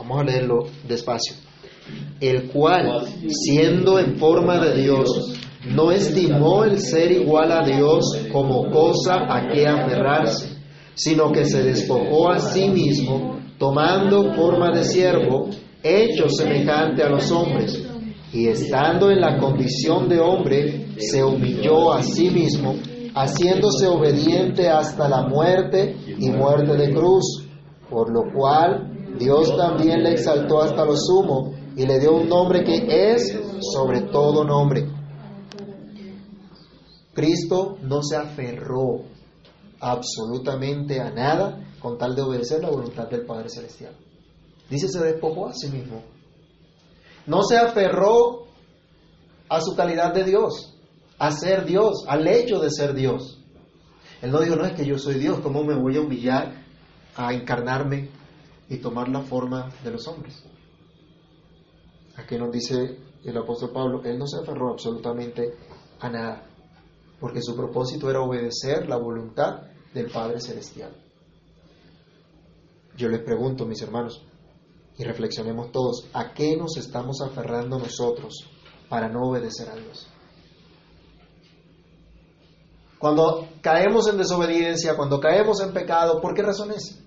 Vamos 0.00 0.20
a 0.20 0.24
leerlo 0.24 0.66
despacio. 0.86 1.34
El 2.20 2.50
cual, 2.50 3.08
siendo 3.30 3.98
en 3.98 4.18
forma 4.18 4.62
de 4.62 4.82
Dios, 4.82 5.41
no 5.64 5.92
estimó 5.92 6.64
el 6.64 6.80
ser 6.80 7.12
igual 7.12 7.52
a 7.52 7.64
Dios 7.64 8.04
como 8.32 8.70
cosa 8.70 9.26
a 9.28 9.48
que 9.52 9.66
aferrarse, 9.66 10.56
sino 10.94 11.30
que 11.32 11.44
se 11.44 11.62
despojó 11.62 12.30
a 12.30 12.38
sí 12.38 12.68
mismo, 12.68 13.38
tomando 13.58 14.34
forma 14.34 14.70
de 14.70 14.84
siervo, 14.84 15.48
hecho 15.82 16.28
semejante 16.28 17.02
a 17.02 17.08
los 17.08 17.30
hombres 17.30 17.88
y 18.32 18.48
estando 18.48 19.10
en 19.10 19.20
la 19.20 19.38
condición 19.38 20.08
de 20.08 20.18
hombre, 20.18 20.86
se 20.96 21.22
humilló 21.22 21.92
a 21.92 22.02
sí 22.02 22.30
mismo, 22.30 22.74
haciéndose 23.14 23.86
obediente 23.86 24.70
hasta 24.70 25.08
la 25.08 25.22
muerte 25.28 25.96
y 26.18 26.30
muerte 26.30 26.74
de 26.76 26.94
cruz, 26.94 27.46
por 27.90 28.10
lo 28.10 28.32
cual 28.32 29.16
Dios 29.18 29.54
también 29.56 30.02
le 30.02 30.12
exaltó 30.12 30.62
hasta 30.62 30.84
lo 30.84 30.96
sumo 30.96 31.52
y 31.76 31.86
le 31.86 32.00
dio 32.00 32.16
un 32.16 32.28
nombre 32.28 32.64
que 32.64 33.12
es 33.12 33.38
sobre 33.74 34.00
todo 34.02 34.44
nombre. 34.44 34.86
Cristo 37.14 37.78
no 37.82 38.02
se 38.02 38.16
aferró 38.16 39.04
absolutamente 39.80 41.00
a 41.00 41.10
nada 41.10 41.74
con 41.80 41.98
tal 41.98 42.14
de 42.14 42.22
obedecer 42.22 42.62
la 42.62 42.70
voluntad 42.70 43.08
del 43.08 43.26
Padre 43.26 43.48
Celestial. 43.48 43.96
Dice, 44.70 44.88
se 44.88 45.00
despojó 45.00 45.48
a 45.48 45.54
sí 45.54 45.68
mismo 45.68 46.02
no 47.26 47.42
se 47.42 47.56
aferró 47.56 48.46
a 49.48 49.60
su 49.60 49.76
calidad 49.76 50.14
de 50.14 50.24
Dios, 50.24 50.74
a 51.18 51.30
ser 51.30 51.64
Dios, 51.64 52.04
al 52.08 52.26
hecho 52.26 52.58
de 52.58 52.70
ser 52.70 52.94
Dios. 52.94 53.38
Él 54.20 54.30
no 54.30 54.40
dijo, 54.40 54.56
no 54.56 54.64
es 54.64 54.72
que 54.72 54.86
yo 54.86 54.98
soy 54.98 55.14
Dios, 55.14 55.40
¿cómo 55.40 55.62
me 55.62 55.74
voy 55.74 55.96
a 55.96 56.00
humillar 56.00 56.64
a 57.16 57.32
encarnarme 57.32 58.08
y 58.68 58.78
tomar 58.78 59.08
la 59.08 59.20
forma 59.20 59.70
de 59.84 59.90
los 59.90 60.06
hombres? 60.08 60.42
Aquí 62.16 62.36
nos 62.36 62.52
dice 62.52 62.98
el 63.24 63.36
apóstol 63.36 63.70
Pablo, 63.72 64.02
él 64.04 64.18
no 64.18 64.26
se 64.26 64.40
aferró 64.40 64.70
absolutamente 64.70 65.54
a 66.00 66.08
nada, 66.08 66.46
porque 67.22 67.40
su 67.40 67.54
propósito 67.54 68.10
era 68.10 68.20
obedecer 68.20 68.88
la 68.88 68.96
voluntad 68.96 69.62
del 69.94 70.10
Padre 70.10 70.40
Celestial. 70.40 70.92
Yo 72.96 73.08
les 73.08 73.20
pregunto, 73.20 73.64
mis 73.64 73.80
hermanos, 73.80 74.26
y 74.98 75.04
reflexionemos 75.04 75.70
todos, 75.70 76.08
¿a 76.14 76.34
qué 76.34 76.56
nos 76.56 76.76
estamos 76.76 77.20
aferrando 77.20 77.78
nosotros 77.78 78.50
para 78.88 79.08
no 79.08 79.28
obedecer 79.28 79.70
a 79.70 79.76
Dios? 79.76 80.08
Cuando 82.98 83.46
caemos 83.60 84.08
en 84.08 84.18
desobediencia, 84.18 84.96
cuando 84.96 85.20
caemos 85.20 85.60
en 85.60 85.72
pecado, 85.72 86.20
¿por 86.20 86.34
qué 86.34 86.42
razones? 86.42 86.98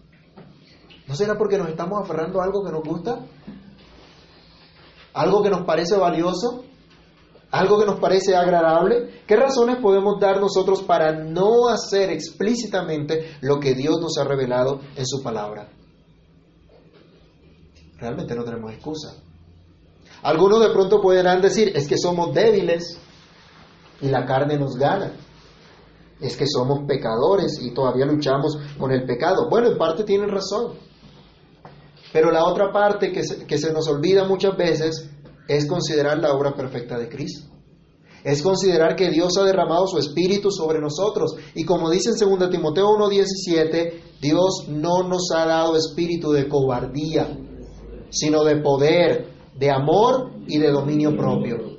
¿No 1.08 1.16
será 1.16 1.38
porque 1.38 1.58
nos 1.58 1.68
estamos 1.68 2.02
aferrando 2.02 2.40
a 2.40 2.46
algo 2.46 2.64
que 2.64 2.72
nos 2.72 2.84
gusta? 2.84 3.20
¿Algo 5.14 5.44
que 5.44 5.50
nos 5.50 5.66
parece 5.66 5.98
valioso? 5.98 6.64
¿Algo 7.56 7.80
que 7.80 7.86
nos 7.86 8.02
parece 8.02 8.36
agradable? 8.36 9.22
¿Qué 9.26 9.38
razones 9.38 9.78
podemos 9.78 10.20
dar 10.20 10.42
nosotros 10.42 10.84
para 10.84 11.14
no 11.14 11.70
hacer 11.70 12.10
explícitamente 12.10 13.38
lo 13.40 13.62
que 13.62 13.74
Dios 13.74 13.96
nos 14.02 14.18
ha 14.18 14.26
revelado 14.26 14.82
en 14.98 15.06
su 15.06 15.24
palabra? 15.24 15.70
realmente 17.98 18.36
no 18.36 18.44
tenemos 18.44 18.74
excusa. 18.74 19.16
Algunos 20.24 20.60
de 20.60 20.70
pronto 20.74 21.02
podrán 21.02 21.42
decir, 21.42 21.72
es 21.74 21.88
que 21.88 21.98
somos 21.98 22.34
débiles 22.34 23.00
y 24.02 24.10
la 24.10 24.26
carne 24.26 24.58
nos 24.58 24.76
gana. 24.76 25.14
Es 26.20 26.36
que 26.36 26.46
somos 26.46 26.86
pecadores 26.86 27.58
y 27.62 27.74
todavía 27.74 28.06
luchamos 28.06 28.58
con 28.78 28.92
el 28.92 29.06
pecado. 29.06 29.48
Bueno, 29.50 29.70
en 29.70 29.78
parte 29.78 30.04
tienen 30.04 30.30
razón. 30.30 30.74
Pero 32.12 32.32
la 32.32 32.44
otra 32.44 32.74
parte 32.74 33.14
que 33.14 33.24
se, 33.24 33.48
que 33.48 33.58
se 33.58 33.72
nos 33.72 33.88
olvida 33.88 34.26
muchas 34.26 34.58
veces 34.58 35.10
es 35.48 35.68
considerar 35.68 36.20
la 36.20 36.34
obra 36.34 36.54
perfecta 36.56 36.98
de 36.98 37.10
Cristo. 37.10 37.52
Es 38.24 38.42
considerar 38.42 38.96
que 38.96 39.12
Dios 39.12 39.38
ha 39.38 39.44
derramado 39.44 39.86
su 39.86 40.00
espíritu 40.00 40.50
sobre 40.50 40.80
nosotros. 40.80 41.36
Y 41.54 41.64
como 41.64 41.92
dice 41.92 42.10
en 42.10 42.40
2 42.40 42.50
Timoteo 42.50 42.88
1.17, 42.88 43.94
Dios 44.20 44.66
no 44.68 45.08
nos 45.08 45.30
ha 45.32 45.46
dado 45.46 45.76
espíritu 45.78 46.32
de 46.32 46.48
cobardía, 46.50 47.38
sino 48.10 48.44
de 48.44 48.58
poder, 48.58 49.28
de 49.58 49.70
amor 49.70 50.32
y 50.48 50.58
de 50.58 50.72
dominio 50.72 51.16
propio. 51.16 51.76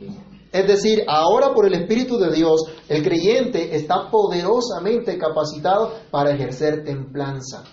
Es 0.52 0.66
decir, 0.66 1.02
ahora 1.06 1.52
por 1.52 1.66
el 1.66 1.74
Espíritu 1.74 2.16
de 2.16 2.30
Dios, 2.30 2.62
el 2.88 3.02
creyente 3.02 3.76
está 3.76 4.10
poderosamente 4.10 5.18
capacitado 5.18 5.92
para 6.10 6.30
ejercer 6.30 6.82
templanza, 6.82 7.64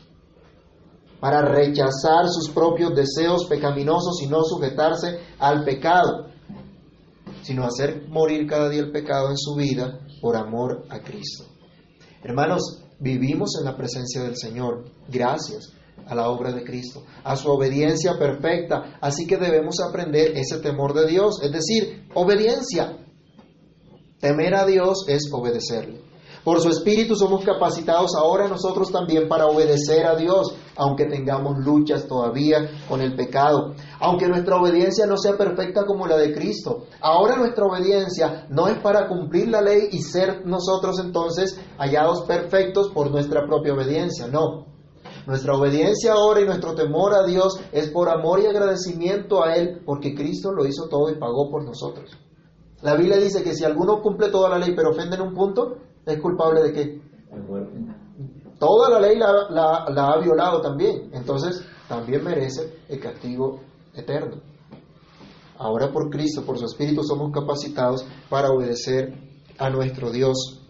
para 1.24 1.42
rechazar 1.42 2.28
sus 2.28 2.50
propios 2.50 2.94
deseos 2.94 3.46
pecaminosos 3.46 4.22
y 4.22 4.28
no 4.28 4.44
sujetarse 4.44 5.20
al 5.40 5.64
pecado, 5.64 6.26
sino 7.44 7.64
hacer 7.64 8.10
morir 8.10 8.46
cada 8.46 8.68
día 8.68 8.82
el 8.82 8.92
pecado 8.92 9.30
en 9.30 9.38
su 9.38 9.56
vida 9.56 10.02
por 10.22 10.36
amor 10.36 10.84
a 10.90 11.00
Cristo. 11.00 11.46
Hermanos, 12.22 12.84
vivimos 13.00 13.52
en 13.58 13.64
la 13.64 13.78
presencia 13.78 14.22
del 14.22 14.36
Señor, 14.36 14.84
gracias 15.08 15.72
a 16.06 16.14
la 16.14 16.28
obra 16.28 16.52
de 16.52 16.66
Cristo, 16.66 17.06
a 17.24 17.38
su 17.38 17.50
obediencia 17.50 18.20
perfecta. 18.20 18.98
Así 19.00 19.26
que 19.26 19.38
debemos 19.38 19.80
aprender 19.80 20.36
ese 20.36 20.60
temor 20.60 20.94
de 20.94 21.08
Dios, 21.08 21.42
es 21.42 21.54
decir, 21.54 22.06
obediencia. 22.16 22.98
Temer 24.20 24.56
a 24.56 24.66
Dios 24.66 25.06
es 25.08 25.30
obedecerle. 25.32 26.02
Por 26.44 26.60
su 26.60 26.68
Espíritu 26.68 27.16
somos 27.16 27.46
capacitados 27.46 28.14
ahora 28.18 28.50
nosotros 28.50 28.92
también 28.92 29.30
para 29.30 29.48
obedecer 29.48 30.06
a 30.06 30.18
Dios, 30.18 30.54
aunque 30.76 31.06
tengamos 31.06 31.60
luchas 31.60 32.08
todavía 32.08 32.70
con 32.88 33.02
el 33.02 33.16
pecado, 33.16 33.74
aunque 34.00 34.28
nuestra 34.28 34.58
obediencia 34.58 35.06
no 35.06 35.18
sea 35.18 35.38
perfecta 35.38 35.86
como 35.86 36.08
la 36.08 36.18
de 36.18 36.34
Cristo. 36.34 36.86
Ahora 37.02 37.38
nuestra 37.38 37.66
obediencia 37.66 38.48
no 38.50 38.68
es 38.68 38.78
para 38.80 39.08
cumplir 39.08 39.50
la 39.50 39.62
ley 39.62 39.90
y 39.92 40.02
ser 40.02 40.46
nosotros 40.46 41.00
entonces 41.00 41.60
hallados 41.78 42.24
perfectos 42.24 42.90
por 42.94 43.12
nuestra 43.12 43.46
propia 43.46 43.74
obediencia, 43.74 44.28
no. 44.28 44.66
Nuestra 45.26 45.56
obediencia 45.56 46.14
ahora 46.14 46.42
y 46.42 46.46
nuestro 46.46 46.76
temor 46.76 47.14
a 47.14 47.26
Dios 47.26 47.58
es 47.72 47.90
por 47.90 48.10
amor 48.10 48.42
y 48.42 48.46
agradecimiento 48.46 49.44
a 49.44 49.56
Él, 49.56 49.82
porque 49.86 50.14
Cristo 50.14 50.52
lo 50.52 50.66
hizo 50.66 50.90
todo 50.90 51.10
y 51.10 51.18
pagó 51.18 51.50
por 51.50 51.64
nosotros. 51.64 52.12
La 52.82 52.96
Biblia 52.96 53.16
dice 53.16 53.42
que 53.42 53.54
si 53.54 53.64
alguno 53.64 54.02
cumple 54.02 54.30
toda 54.30 54.50
la 54.50 54.58
ley 54.58 54.74
pero 54.76 54.92
ofende 54.92 55.16
en 55.16 55.22
un 55.22 55.34
punto, 55.34 55.78
es 56.06 56.20
culpable 56.20 56.62
de 56.62 56.74
qué? 56.74 57.02
Toda 58.64 58.90
la 58.92 59.00
ley 59.02 59.18
la, 59.18 59.84
ha 59.86 60.20
violado 60.22 60.62
también, 60.62 61.10
entonces 61.12 61.66
también 61.90 62.24
merece 62.24 62.80
el 62.88 62.98
castigo 62.98 63.60
eterno. 63.94 64.38
Ahora 65.58 65.92
por 65.92 66.10
Cristo, 66.10 66.46
por 66.46 66.58
su 66.58 66.68
Espíritu, 66.68 67.04
somos 67.04 67.34
capacitados 67.34 68.06
para 68.30 68.52
obedecer 68.52 69.16
a 69.58 69.70
nuestro 69.70 70.12
Dios, 70.12 70.62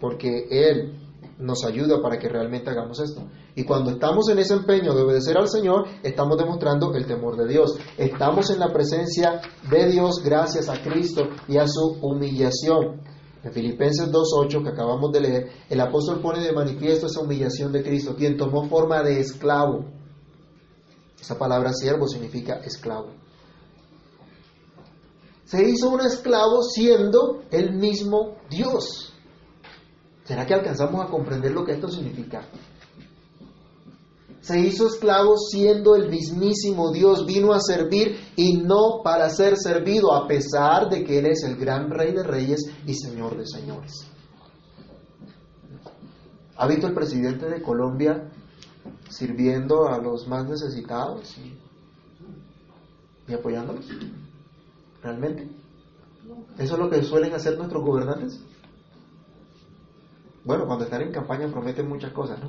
porque 0.00 0.46
Él 0.50 0.98
nos 1.38 1.62
ayuda 1.66 2.00
para 2.00 2.18
que 2.18 2.30
realmente 2.30 2.70
hagamos 2.70 2.98
esto. 3.00 3.20
Y 3.54 3.64
cuando 3.64 3.90
estamos 3.90 4.30
en 4.30 4.38
ese 4.38 4.54
empeño 4.54 4.94
de 4.94 5.02
obedecer 5.02 5.36
al 5.36 5.48
Señor, 5.48 5.84
estamos 6.02 6.38
demostrando 6.38 6.94
el 6.94 7.04
temor 7.04 7.36
de 7.36 7.48
Dios. 7.48 7.76
Estamos 7.98 8.48
en 8.48 8.60
la 8.60 8.72
presencia 8.72 9.42
de 9.70 9.90
Dios 9.90 10.22
gracias 10.24 10.70
a 10.70 10.80
Cristo 10.82 11.28
y 11.48 11.58
a 11.58 11.68
su 11.68 11.98
humillación. 12.00 13.02
En 13.44 13.52
Filipenses 13.52 14.10
2.8 14.10 14.62
que 14.62 14.68
acabamos 14.68 15.10
de 15.12 15.20
leer, 15.20 15.50
el 15.68 15.80
apóstol 15.80 16.20
pone 16.20 16.40
de 16.40 16.52
manifiesto 16.52 17.06
esa 17.06 17.20
humillación 17.20 17.72
de 17.72 17.82
Cristo, 17.82 18.14
quien 18.14 18.36
tomó 18.36 18.68
forma 18.68 19.02
de 19.02 19.20
esclavo. 19.20 19.84
Esa 21.20 21.36
palabra 21.38 21.72
siervo 21.72 22.06
significa 22.06 22.60
esclavo. 22.64 23.10
Se 25.44 25.68
hizo 25.68 25.90
un 25.90 26.00
esclavo 26.00 26.62
siendo 26.62 27.42
el 27.50 27.74
mismo 27.74 28.36
Dios. 28.48 29.12
¿Será 30.24 30.46
que 30.46 30.54
alcanzamos 30.54 31.04
a 31.04 31.08
comprender 31.08 31.52
lo 31.52 31.64
que 31.64 31.72
esto 31.72 31.88
significa? 31.88 32.42
Se 34.42 34.58
hizo 34.58 34.88
esclavo 34.88 35.36
siendo 35.38 35.94
el 35.94 36.10
mismísimo 36.10 36.90
Dios, 36.90 37.24
vino 37.24 37.52
a 37.52 37.60
servir 37.60 38.18
y 38.36 38.54
no 38.56 39.00
para 39.02 39.30
ser 39.30 39.56
servido, 39.56 40.12
a 40.12 40.26
pesar 40.26 40.90
de 40.90 41.04
que 41.04 41.20
Él 41.20 41.26
es 41.26 41.44
el 41.44 41.56
gran 41.56 41.90
Rey 41.90 42.12
de 42.12 42.24
Reyes 42.24 42.60
y 42.84 42.94
Señor 42.94 43.38
de 43.38 43.46
Señores. 43.46 43.92
¿Ha 46.56 46.66
visto 46.66 46.88
el 46.88 46.94
presidente 46.94 47.48
de 47.48 47.62
Colombia 47.62 48.30
sirviendo 49.08 49.88
a 49.88 49.98
los 49.98 50.26
más 50.26 50.44
necesitados 50.48 51.38
y, 51.38 51.56
y 53.30 53.34
apoyándolos? 53.34 53.86
¿Realmente? 55.02 55.48
¿Eso 56.58 56.74
es 56.74 56.80
lo 56.80 56.90
que 56.90 57.02
suelen 57.02 57.32
hacer 57.32 57.56
nuestros 57.56 57.84
gobernantes? 57.84 58.40
Bueno, 60.44 60.66
cuando 60.66 60.84
están 60.84 61.02
en 61.02 61.12
campaña 61.12 61.46
prometen 61.46 61.88
muchas 61.88 62.12
cosas, 62.12 62.40
¿no? 62.40 62.48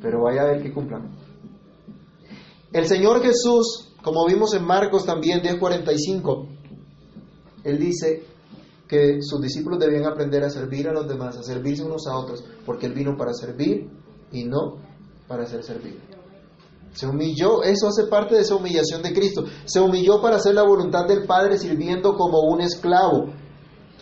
Pero 0.00 0.22
vaya 0.22 0.42
a 0.42 0.46
ver 0.46 0.62
que 0.62 0.72
cumplan. 0.72 1.10
El 2.72 2.86
Señor 2.86 3.22
Jesús, 3.22 3.92
como 4.02 4.26
vimos 4.26 4.54
en 4.54 4.64
Marcos 4.64 5.04
también 5.04 5.40
10:45, 5.40 6.48
Él 7.64 7.78
dice 7.78 8.24
que 8.86 9.18
sus 9.20 9.40
discípulos 9.40 9.78
debían 9.78 10.06
aprender 10.06 10.42
a 10.44 10.50
servir 10.50 10.88
a 10.88 10.92
los 10.92 11.06
demás, 11.06 11.36
a 11.36 11.42
servirse 11.42 11.82
unos 11.82 12.06
a 12.06 12.16
otros, 12.16 12.44
porque 12.64 12.86
Él 12.86 12.94
vino 12.94 13.16
para 13.16 13.32
servir 13.34 13.90
y 14.32 14.44
no 14.44 14.76
para 15.26 15.46
ser 15.46 15.62
servido. 15.62 15.98
Se 16.92 17.06
humilló, 17.06 17.62
eso 17.62 17.88
hace 17.88 18.06
parte 18.06 18.34
de 18.34 18.40
esa 18.40 18.56
humillación 18.56 19.02
de 19.02 19.12
Cristo. 19.12 19.44
Se 19.66 19.80
humilló 19.80 20.20
para 20.20 20.36
hacer 20.36 20.54
la 20.54 20.62
voluntad 20.62 21.06
del 21.06 21.26
Padre 21.26 21.58
sirviendo 21.58 22.14
como 22.14 22.40
un 22.40 22.60
esclavo. 22.60 23.26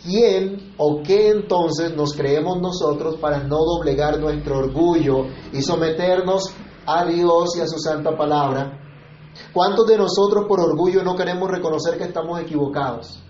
¿Quién 0.03 0.73
o 0.77 1.01
qué 1.03 1.29
entonces 1.29 1.95
nos 1.95 2.13
creemos 2.13 2.59
nosotros 2.61 3.17
para 3.17 3.43
no 3.43 3.57
doblegar 3.57 4.19
nuestro 4.19 4.59
orgullo 4.59 5.25
y 5.53 5.61
someternos 5.61 6.53
a 6.85 7.05
Dios 7.05 7.57
y 7.57 7.61
a 7.61 7.67
su 7.67 7.79
santa 7.79 8.15
palabra? 8.17 8.79
¿Cuántos 9.53 9.87
de 9.87 9.97
nosotros 9.97 10.45
por 10.47 10.59
orgullo 10.59 11.03
no 11.03 11.15
queremos 11.15 11.49
reconocer 11.49 11.97
que 11.97 12.05
estamos 12.05 12.39
equivocados? 12.39 13.21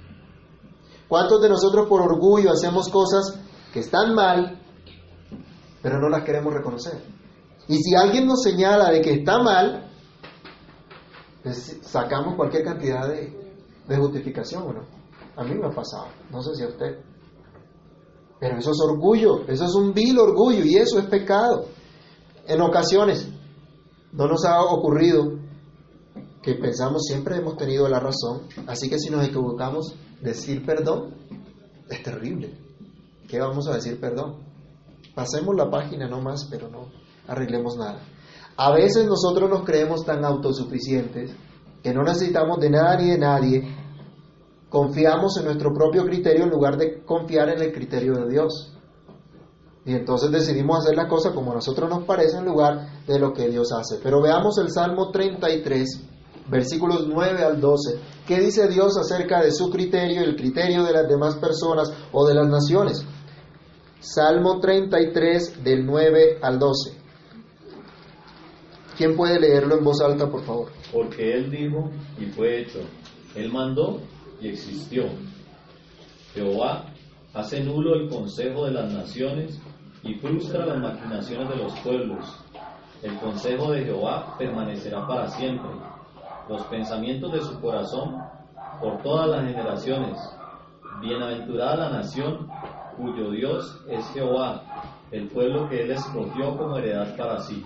¿Cuántos 1.07 1.41
de 1.41 1.49
nosotros 1.49 1.87
por 1.87 2.01
orgullo 2.01 2.51
hacemos 2.51 2.89
cosas 2.89 3.39
que 3.73 3.79
están 3.79 4.13
mal, 4.13 4.61
pero 5.81 5.99
no 5.99 6.09
las 6.09 6.23
queremos 6.23 6.53
reconocer? 6.53 7.01
Y 7.67 7.77
si 7.77 7.95
alguien 7.95 8.27
nos 8.27 8.41
señala 8.41 8.91
de 8.91 9.01
que 9.01 9.13
está 9.13 9.39
mal, 9.39 9.89
pues 11.43 11.79
sacamos 11.81 12.35
cualquier 12.35 12.63
cantidad 12.63 13.07
de, 13.07 13.33
de 13.87 13.97
justificación, 13.97 14.63
¿o 14.63 14.73
no? 14.73 14.96
A 15.37 15.43
mí 15.43 15.53
me 15.53 15.67
ha 15.67 15.71
pasado, 15.71 16.07
no 16.31 16.41
sé 16.41 16.55
si 16.55 16.63
a 16.63 16.67
usted. 16.67 16.97
Pero 18.39 18.57
eso 18.57 18.71
es 18.71 18.79
orgullo, 18.81 19.47
eso 19.47 19.65
es 19.65 19.73
un 19.75 19.93
vil 19.93 20.17
orgullo 20.17 20.65
y 20.65 20.75
eso 20.75 20.97
es 20.99 21.05
pecado. 21.05 21.65
En 22.47 22.59
ocasiones 22.61 23.29
no 24.11 24.27
nos 24.27 24.45
ha 24.45 24.61
ocurrido 24.63 25.37
que 26.41 26.55
pensamos 26.55 27.03
siempre 27.03 27.37
hemos 27.37 27.55
tenido 27.55 27.87
la 27.87 27.99
razón, 27.99 28.47
así 28.67 28.89
que 28.89 28.97
si 28.97 29.09
nos 29.09 29.27
equivocamos, 29.27 29.95
decir 30.21 30.65
perdón 30.65 31.13
es 31.89 32.01
terrible. 32.01 32.57
¿Qué 33.27 33.39
vamos 33.39 33.67
a 33.67 33.75
decir 33.75 33.99
perdón? 33.99 34.37
Pasemos 35.13 35.55
la 35.55 35.69
página 35.69 36.07
no 36.07 36.19
más, 36.19 36.47
pero 36.49 36.69
no 36.69 36.87
arreglemos 37.27 37.77
nada. 37.77 37.99
A 38.55 38.71
veces 38.71 39.05
nosotros 39.05 39.49
nos 39.49 39.63
creemos 39.63 40.03
tan 40.03 40.25
autosuficientes 40.25 41.31
que 41.83 41.93
no 41.93 42.03
necesitamos 42.03 42.59
de 42.59 42.69
nada 42.71 42.97
ni 42.97 43.11
de 43.11 43.17
nadie 43.19 43.86
confiamos 44.69 45.37
en 45.37 45.45
nuestro 45.45 45.73
propio 45.73 46.05
criterio 46.05 46.43
en 46.43 46.49
lugar 46.49 46.77
de 46.77 47.03
confiar 47.03 47.49
en 47.49 47.61
el 47.61 47.71
criterio 47.71 48.13
de 48.13 48.29
Dios. 48.29 48.73
Y 49.85 49.93
entonces 49.93 50.31
decidimos 50.31 50.79
hacer 50.79 50.95
las 50.97 51.07
cosas 51.07 51.33
como 51.33 51.51
a 51.51 51.55
nosotros 51.55 51.89
nos 51.89 52.03
parece 52.03 52.37
en 52.37 52.45
lugar 52.45 53.05
de 53.07 53.19
lo 53.19 53.31
que 53.31 53.47
Dios 53.47 53.71
hace. 53.71 53.99
Pero 54.03 54.21
veamos 54.21 54.57
el 54.57 54.69
Salmo 54.69 55.11
33, 55.11 56.01
versículos 56.49 57.07
9 57.07 57.41
al 57.41 57.61
12. 57.61 57.97
¿Qué 58.27 58.41
dice 58.41 58.67
Dios 58.67 58.97
acerca 58.97 59.41
de 59.41 59.51
su 59.51 59.69
criterio 59.69 60.19
y 60.19 60.25
el 60.25 60.35
criterio 60.35 60.83
de 60.83 60.91
las 60.91 61.07
demás 61.07 61.37
personas 61.37 61.89
o 62.11 62.27
de 62.27 62.35
las 62.35 62.49
naciones? 62.49 63.05
Salmo 64.01 64.59
33 64.59 65.63
del 65.63 65.85
9 65.85 66.39
al 66.41 66.59
12. 66.59 66.97
¿Quién 68.97 69.15
puede 69.15 69.39
leerlo 69.39 69.77
en 69.77 69.85
voz 69.85 70.01
alta, 70.01 70.29
por 70.29 70.43
favor? 70.43 70.71
Porque 70.91 71.33
Él 71.33 71.49
dijo 71.49 71.89
y 72.19 72.25
fue 72.25 72.61
hecho. 72.61 72.79
Él 73.35 73.53
mandó 73.53 74.01
y 74.39 74.49
existió. 74.49 75.05
Jehová 76.33 76.85
hace 77.33 77.63
nulo 77.63 77.95
el 77.95 78.09
consejo 78.09 78.65
de 78.65 78.71
las 78.71 78.91
naciones 78.91 79.59
y 80.03 80.15
frustra 80.15 80.65
las 80.65 80.79
maquinaciones 80.79 81.49
de 81.49 81.55
los 81.55 81.73
pueblos. 81.79 82.25
El 83.01 83.17
consejo 83.19 83.71
de 83.71 83.85
Jehová 83.85 84.35
permanecerá 84.37 85.07
para 85.07 85.27
siempre. 85.27 85.69
Los 86.49 86.63
pensamientos 86.63 87.31
de 87.31 87.41
su 87.41 87.59
corazón 87.59 88.21
por 88.79 89.01
todas 89.01 89.27
las 89.29 89.45
generaciones. 89.45 90.17
Bienaventurada 91.01 91.75
la 91.75 91.89
nación 91.97 92.49
cuyo 92.97 93.29
Dios 93.31 93.79
es 93.87 94.05
Jehová, 94.09 94.63
el 95.11 95.27
pueblo 95.27 95.69
que 95.69 95.83
él 95.83 95.91
escogió 95.91 96.57
como 96.57 96.77
heredad 96.77 97.15
para 97.15 97.39
sí. 97.39 97.63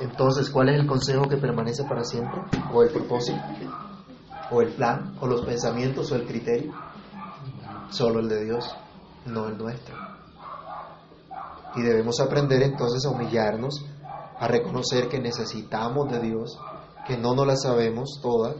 Entonces, 0.00 0.48
¿cuál 0.50 0.68
es 0.68 0.80
el 0.80 0.86
consejo 0.86 1.28
que 1.28 1.36
permanece 1.36 1.84
para 1.84 2.04
siempre? 2.04 2.40
¿O 2.72 2.82
el 2.82 2.90
propósito? 2.90 3.38
O 4.52 4.60
el 4.60 4.74
plan, 4.74 5.16
o 5.20 5.26
los 5.26 5.44
pensamientos, 5.44 6.12
o 6.12 6.16
el 6.16 6.26
criterio. 6.26 6.72
Solo 7.90 8.20
el 8.20 8.28
de 8.28 8.44
Dios, 8.44 8.74
no 9.26 9.48
el 9.48 9.56
nuestro. 9.56 9.94
Y 11.74 11.82
debemos 11.82 12.20
aprender 12.20 12.62
entonces 12.62 13.04
a 13.06 13.10
humillarnos, 13.10 13.84
a 14.38 14.46
reconocer 14.46 15.08
que 15.08 15.20
necesitamos 15.20 16.10
de 16.10 16.20
Dios, 16.20 16.58
que 17.06 17.16
no 17.16 17.34
nos 17.34 17.46
las 17.46 17.62
sabemos 17.62 18.20
todas, 18.22 18.56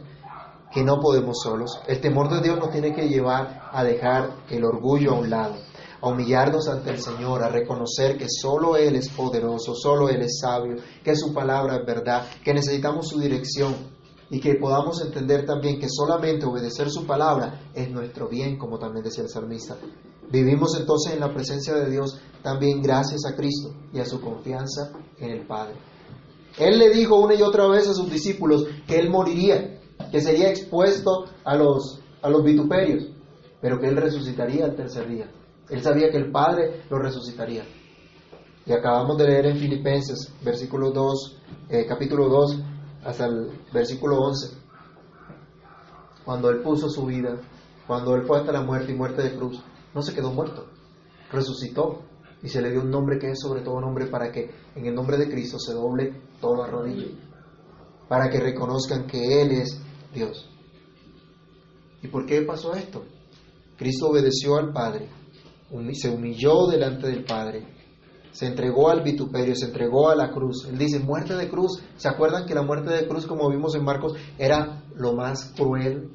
que 0.71 0.83
no 0.83 0.99
podemos 0.99 1.41
solos. 1.43 1.79
El 1.87 2.01
temor 2.01 2.29
de 2.29 2.41
Dios 2.41 2.57
nos 2.57 2.71
tiene 2.71 2.93
que 2.93 3.07
llevar 3.07 3.69
a 3.71 3.83
dejar 3.83 4.31
el 4.49 4.65
orgullo 4.65 5.11
a 5.11 5.19
un 5.19 5.29
lado, 5.29 5.55
a 6.01 6.09
humillarnos 6.09 6.67
ante 6.67 6.89
el 6.89 6.99
Señor, 6.99 7.43
a 7.43 7.49
reconocer 7.49 8.17
que 8.17 8.25
solo 8.27 8.75
Él 8.75 8.95
es 8.95 9.09
poderoso, 9.09 9.75
solo 9.75 10.09
Él 10.09 10.23
es 10.23 10.39
sabio, 10.39 10.77
que 11.03 11.15
su 11.15 11.33
palabra 11.33 11.75
es 11.75 11.85
verdad, 11.85 12.25
que 12.43 12.53
necesitamos 12.53 13.09
su 13.09 13.19
dirección 13.19 13.75
y 14.33 14.39
que 14.39 14.55
podamos 14.55 14.99
entender 14.99 15.45
también 15.45 15.79
que 15.79 15.85
solamente 15.87 16.47
obedecer 16.47 16.89
su 16.89 17.05
palabra 17.05 17.69
es 17.75 17.91
nuestro 17.91 18.27
bien, 18.27 18.57
como 18.57 18.79
también 18.79 19.03
decía 19.05 19.23
el 19.23 19.29
salmista. 19.29 19.77
Vivimos 20.31 20.75
entonces 20.75 21.13
en 21.13 21.19
la 21.19 21.31
presencia 21.31 21.75
de 21.75 21.87
Dios 21.91 22.19
también 22.41 22.81
gracias 22.81 23.25
a 23.27 23.35
Cristo 23.35 23.75
y 23.93 23.99
a 23.99 24.05
su 24.05 24.19
confianza 24.19 24.91
en 25.19 25.29
el 25.29 25.45
Padre. 25.45 25.75
Él 26.57 26.79
le 26.79 26.89
dijo 26.89 27.15
una 27.19 27.35
y 27.35 27.43
otra 27.43 27.67
vez 27.67 27.87
a 27.87 27.93
sus 27.93 28.09
discípulos 28.09 28.65
que 28.87 28.97
Él 28.97 29.11
moriría, 29.11 29.79
que 30.11 30.19
sería 30.19 30.49
expuesto 30.49 31.25
a 31.43 31.55
los, 31.55 31.99
a 32.23 32.29
los 32.31 32.43
vituperios, 32.43 33.03
pero 33.61 33.79
que 33.79 33.85
Él 33.85 33.97
resucitaría 33.97 34.65
al 34.65 34.75
tercer 34.75 35.07
día. 35.09 35.29
Él 35.69 35.83
sabía 35.83 36.09
que 36.09 36.17
el 36.17 36.31
Padre 36.31 36.81
lo 36.89 36.97
resucitaría. 36.97 37.65
Y 38.65 38.71
acabamos 38.71 39.15
de 39.15 39.27
leer 39.27 39.45
en 39.45 39.57
Filipenses, 39.57 40.33
versículo 40.43 40.89
2, 40.89 41.37
eh, 41.69 41.85
capítulo 41.87 42.29
2, 42.29 42.72
hasta 43.05 43.25
el 43.25 43.51
versículo 43.73 44.17
11, 44.19 44.57
cuando 46.25 46.49
Él 46.49 46.61
puso 46.61 46.89
su 46.89 47.05
vida, 47.05 47.37
cuando 47.87 48.15
Él 48.15 48.23
fue 48.25 48.39
hasta 48.39 48.51
la 48.51 48.61
muerte 48.61 48.91
y 48.91 48.95
muerte 48.95 49.21
de 49.23 49.35
cruz, 49.35 49.61
no 49.93 50.01
se 50.01 50.13
quedó 50.13 50.31
muerto, 50.31 50.67
resucitó 51.31 52.03
y 52.41 52.49
se 52.49 52.61
le 52.61 52.71
dio 52.71 52.81
un 52.81 52.89
nombre 52.89 53.19
que 53.19 53.31
es 53.31 53.39
sobre 53.39 53.61
todo 53.61 53.79
nombre 53.79 54.07
para 54.07 54.31
que 54.31 54.51
en 54.75 54.85
el 54.85 54.95
nombre 54.95 55.17
de 55.17 55.29
Cristo 55.29 55.57
se 55.59 55.73
doble 55.73 56.13
toda 56.41 56.67
rodilla, 56.67 57.07
para 58.07 58.29
que 58.29 58.39
reconozcan 58.39 59.07
que 59.07 59.41
Él 59.41 59.51
es 59.51 59.79
Dios. 60.13 60.49
¿Y 62.01 62.07
por 62.07 62.25
qué 62.25 62.41
pasó 62.41 62.73
esto? 62.73 63.03
Cristo 63.77 64.09
obedeció 64.09 64.57
al 64.57 64.71
Padre, 64.71 65.09
se 65.93 66.09
humilló 66.09 66.67
delante 66.67 67.07
del 67.07 67.23
Padre, 67.23 67.65
se 68.33 68.47
entregó 68.47 68.89
al 68.89 69.03
vituperio, 69.03 69.55
se 69.55 69.67
entregó 69.67 70.09
a 70.09 70.15
la 70.15 70.31
cruz. 70.31 70.65
Él 70.67 70.77
dice, 70.77 70.99
muerte 70.99 71.35
de 71.35 71.47
cruz. 71.49 71.83
¿Se 71.97 72.09
acuerdan 72.09 72.47
que 72.47 72.55
la 72.55 72.63
muerte 72.63 72.89
de 72.89 73.07
cruz, 73.07 73.27
como 73.27 73.49
vimos 73.49 73.75
en 73.75 73.85
Marcos, 73.85 74.15
era 74.39 74.83
lo 74.95 75.13
más 75.13 75.53
cruel 75.55 76.09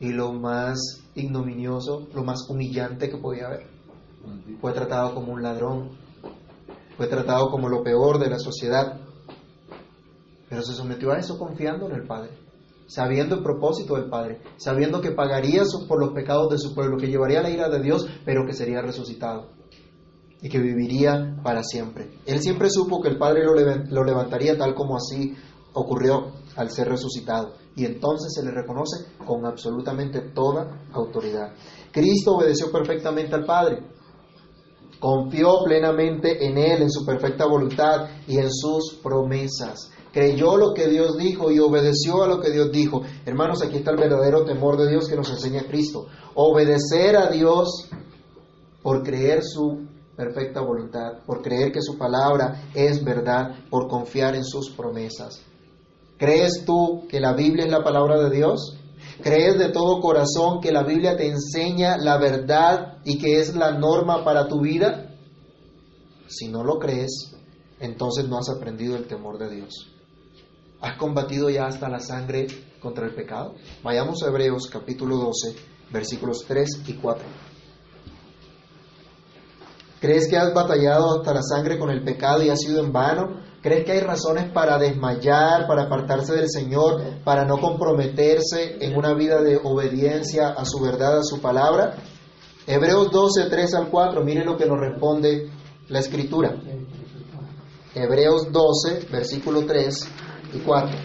y 0.00 0.08
lo 0.12 0.32
más 0.32 0.78
ignominioso, 1.14 2.08
lo 2.14 2.24
más 2.24 2.50
humillante 2.50 3.08
que 3.08 3.16
podía 3.16 3.46
haber? 3.46 3.66
Fue 4.60 4.72
tratado 4.72 5.14
como 5.14 5.32
un 5.32 5.42
ladrón, 5.42 5.90
fue 6.96 7.06
tratado 7.06 7.48
como 7.48 7.68
lo 7.68 7.84
peor 7.84 8.18
de 8.18 8.28
la 8.28 8.38
sociedad, 8.40 9.00
pero 10.48 10.62
se 10.62 10.74
sometió 10.74 11.12
a 11.12 11.18
eso 11.18 11.38
confiando 11.38 11.88
en 11.88 11.94
el 11.94 12.08
Padre, 12.08 12.32
sabiendo 12.88 13.36
el 13.36 13.44
propósito 13.44 13.94
del 13.94 14.10
Padre, 14.10 14.40
sabiendo 14.56 15.00
que 15.00 15.12
pagaría 15.12 15.62
por 15.88 16.00
los 16.00 16.12
pecados 16.12 16.50
de 16.50 16.58
su 16.58 16.74
pueblo, 16.74 16.96
que 16.96 17.06
llevaría 17.06 17.40
la 17.40 17.50
ira 17.50 17.68
de 17.68 17.80
Dios, 17.80 18.08
pero 18.24 18.44
que 18.44 18.52
sería 18.52 18.82
resucitado 18.82 19.59
y 20.42 20.48
que 20.48 20.58
viviría 20.58 21.36
para 21.42 21.62
siempre. 21.62 22.10
Él 22.26 22.40
siempre 22.40 22.70
supo 22.70 23.00
que 23.00 23.08
el 23.08 23.18
Padre 23.18 23.42
lo 23.44 24.04
levantaría 24.04 24.56
tal 24.56 24.74
como 24.74 24.96
así 24.96 25.34
ocurrió 25.72 26.32
al 26.56 26.70
ser 26.70 26.88
resucitado. 26.88 27.54
Y 27.76 27.84
entonces 27.84 28.32
se 28.34 28.44
le 28.44 28.50
reconoce 28.50 29.06
con 29.24 29.46
absolutamente 29.46 30.20
toda 30.20 30.86
autoridad. 30.92 31.52
Cristo 31.92 32.36
obedeció 32.36 32.70
perfectamente 32.70 33.34
al 33.34 33.44
Padre. 33.44 33.78
Confió 34.98 35.64
plenamente 35.64 36.46
en 36.46 36.58
Él, 36.58 36.82
en 36.82 36.90
su 36.90 37.06
perfecta 37.06 37.46
voluntad 37.46 38.08
y 38.26 38.38
en 38.38 38.52
sus 38.52 38.98
promesas. 39.02 39.90
Creyó 40.12 40.56
lo 40.56 40.74
que 40.74 40.88
Dios 40.88 41.16
dijo 41.16 41.50
y 41.50 41.60
obedeció 41.60 42.22
a 42.22 42.26
lo 42.26 42.40
que 42.40 42.50
Dios 42.50 42.72
dijo. 42.72 43.02
Hermanos, 43.24 43.62
aquí 43.62 43.76
está 43.76 43.92
el 43.92 43.96
verdadero 43.96 44.44
temor 44.44 44.76
de 44.76 44.88
Dios 44.88 45.08
que 45.08 45.16
nos 45.16 45.30
enseña 45.30 45.62
Cristo. 45.68 46.06
Obedecer 46.34 47.16
a 47.16 47.30
Dios 47.30 47.88
por 48.82 49.04
creer 49.04 49.42
su 49.44 49.86
perfecta 50.16 50.60
voluntad, 50.60 51.18
por 51.26 51.42
creer 51.42 51.72
que 51.72 51.82
su 51.82 51.96
palabra 51.96 52.70
es 52.74 53.02
verdad, 53.04 53.54
por 53.70 53.88
confiar 53.88 54.34
en 54.34 54.44
sus 54.44 54.70
promesas. 54.70 55.40
¿Crees 56.18 56.64
tú 56.66 57.06
que 57.08 57.20
la 57.20 57.32
Biblia 57.32 57.64
es 57.64 57.70
la 57.70 57.82
palabra 57.82 58.18
de 58.18 58.30
Dios? 58.30 58.76
¿Crees 59.22 59.58
de 59.58 59.70
todo 59.70 60.00
corazón 60.00 60.60
que 60.60 60.72
la 60.72 60.82
Biblia 60.82 61.16
te 61.16 61.26
enseña 61.26 61.96
la 61.96 62.18
verdad 62.18 62.98
y 63.04 63.18
que 63.18 63.40
es 63.40 63.54
la 63.54 63.72
norma 63.72 64.24
para 64.24 64.46
tu 64.48 64.60
vida? 64.60 65.16
Si 66.28 66.48
no 66.48 66.62
lo 66.62 66.78
crees, 66.78 67.34
entonces 67.80 68.28
no 68.28 68.38
has 68.38 68.50
aprendido 68.50 68.96
el 68.96 69.06
temor 69.06 69.38
de 69.38 69.48
Dios. 69.48 69.88
¿Has 70.80 70.96
combatido 70.96 71.50
ya 71.50 71.66
hasta 71.66 71.88
la 71.88 72.00
sangre 72.00 72.46
contra 72.80 73.06
el 73.06 73.14
pecado? 73.14 73.54
Vayamos 73.82 74.22
a 74.22 74.28
Hebreos 74.28 74.68
capítulo 74.70 75.16
12, 75.16 75.56
versículos 75.90 76.44
3 76.46 76.82
y 76.86 76.94
4. 76.94 77.49
¿Crees 80.00 80.28
que 80.28 80.36
has 80.38 80.54
batallado 80.54 81.18
hasta 81.18 81.34
la 81.34 81.42
sangre 81.42 81.78
con 81.78 81.90
el 81.90 82.02
pecado 82.02 82.42
y 82.42 82.48
ha 82.48 82.56
sido 82.56 82.82
en 82.82 82.90
vano? 82.90 83.42
¿Crees 83.60 83.84
que 83.84 83.92
hay 83.92 84.00
razones 84.00 84.50
para 84.50 84.78
desmayar, 84.78 85.66
para 85.66 85.82
apartarse 85.82 86.32
del 86.32 86.48
Señor, 86.48 87.22
para 87.22 87.44
no 87.44 87.58
comprometerse 87.58 88.78
en 88.80 88.96
una 88.96 89.12
vida 89.12 89.42
de 89.42 89.60
obediencia 89.62 90.48
a 90.48 90.64
su 90.64 90.80
verdad, 90.80 91.18
a 91.18 91.22
su 91.22 91.42
palabra? 91.42 91.96
Hebreos 92.66 93.10
12, 93.10 93.50
3 93.50 93.74
al 93.74 93.90
4, 93.90 94.24
miren 94.24 94.46
lo 94.46 94.56
que 94.56 94.64
nos 94.64 94.80
responde 94.80 95.50
la 95.88 95.98
Escritura. 95.98 96.54
Hebreos 97.94 98.50
12, 98.50 99.08
versículo 99.12 99.66
3 99.66 100.08
y 100.54 100.58
4. 100.60 100.98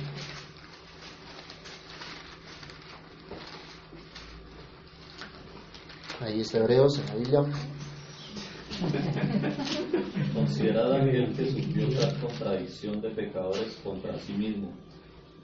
Ahí 6.22 6.40
está 6.40 6.60
Hebreos 6.60 6.98
en 7.00 7.06
la 7.08 7.16
Biblia. 7.16 7.42
Considerad 10.34 10.94
aquel 10.94 11.34
que 11.36 11.46
sufrió 11.52 11.88
tal 11.98 12.20
contradicción 12.20 13.02
de 13.02 13.10
pecadores 13.10 13.80
contra 13.84 14.18
sí 14.20 14.34
mismo, 14.34 14.72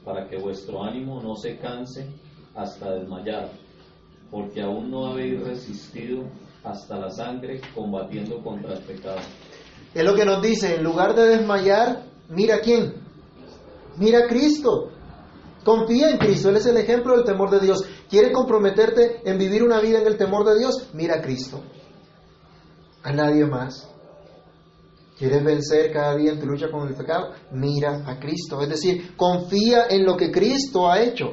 para 0.04 0.28
que 0.28 0.38
vuestro 0.38 0.84
ánimo 0.84 1.22
no 1.22 1.36
se 1.36 1.58
canse 1.58 2.08
hasta 2.56 2.96
desmayar, 2.96 3.50
porque 4.30 4.62
aún 4.62 4.92
no 4.92 5.08
habéis 5.08 5.42
resistido 5.42 6.24
hasta 6.64 7.00
la 7.00 7.10
sangre 7.10 7.62
combatiendo 7.74 8.42
contra 8.44 8.74
el 8.74 8.84
pecado. 8.84 9.20
Es 9.94 10.04
lo 10.04 10.14
que 10.16 10.26
nos 10.26 10.42
dice, 10.42 10.76
en 10.76 10.84
lugar 10.84 11.16
de 11.16 11.38
desmayar, 11.38 12.04
mira 12.30 12.60
quién, 12.60 12.94
mira 13.98 14.26
a 14.26 14.28
Cristo. 14.28 14.90
Confía 15.64 16.10
en 16.10 16.18
Cristo, 16.18 16.50
Él 16.50 16.56
es 16.56 16.66
el 16.66 16.78
ejemplo 16.78 17.16
del 17.16 17.24
temor 17.24 17.52
de 17.52 17.60
Dios. 17.60 17.86
¿Quieres 18.10 18.34
comprometerte 18.34 19.22
en 19.30 19.38
vivir 19.38 19.62
una 19.64 19.80
vida 19.80 20.00
en 20.00 20.08
el 20.08 20.18
temor 20.18 20.44
de 20.44 20.58
Dios? 20.58 20.90
Mira 20.94 21.20
a 21.20 21.22
Cristo 21.22 21.62
a 23.04 23.12
nadie 23.12 23.46
más. 23.46 23.88
¿Quieres 25.18 25.44
vencer 25.44 25.92
cada 25.92 26.16
día 26.16 26.32
en 26.32 26.40
tu 26.40 26.48
lucha 26.48 26.72
con 26.72 26.88
el 26.88 26.96
pecado? 26.96 27.34
Mira 27.52 28.04
a 28.08 28.20
Cristo. 28.20 28.60
Es 28.62 28.70
decir, 28.70 29.16
confía 29.16 29.86
en 29.90 30.04
lo 30.04 30.18
que 30.18 30.32
Cristo 30.32 30.90
ha 30.90 31.00
hecho. 31.00 31.28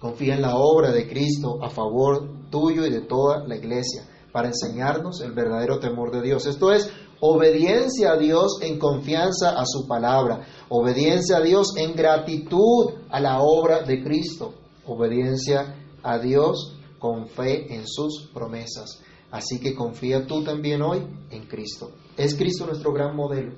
Confía 0.00 0.34
en 0.34 0.42
la 0.42 0.56
obra 0.56 0.90
de 0.92 1.06
Cristo 1.08 1.62
a 1.62 1.68
favor 1.68 2.48
tuyo 2.50 2.86
y 2.86 2.90
de 2.90 3.02
toda 3.02 3.46
la 3.46 3.56
iglesia 3.56 4.08
para 4.32 4.48
enseñarnos 4.48 5.20
el 5.20 5.32
verdadero 5.32 5.78
temor 5.78 6.10
de 6.10 6.22
Dios. 6.22 6.46
Esto 6.46 6.72
es 6.72 6.90
obediencia 7.20 8.12
a 8.12 8.16
Dios 8.16 8.60
en 8.62 8.78
confianza 8.78 9.58
a 9.58 9.64
su 9.66 9.86
palabra. 9.86 10.46
Obediencia 10.68 11.38
a 11.38 11.40
Dios 11.40 11.76
en 11.76 11.94
gratitud 11.94 12.94
a 13.10 13.20
la 13.20 13.40
obra 13.40 13.82
de 13.82 14.02
Cristo. 14.02 14.54
Obediencia 14.86 15.74
a 16.02 16.18
Dios 16.18 16.76
con 16.98 17.28
fe 17.28 17.74
en 17.74 17.86
sus 17.86 18.30
promesas. 18.32 19.02
Así 19.30 19.60
que 19.60 19.74
confía 19.74 20.26
tú 20.26 20.42
también 20.42 20.82
hoy 20.82 21.06
en 21.30 21.46
Cristo. 21.46 21.92
Es 22.16 22.34
Cristo 22.34 22.66
nuestro 22.66 22.92
gran 22.92 23.14
modelo 23.14 23.52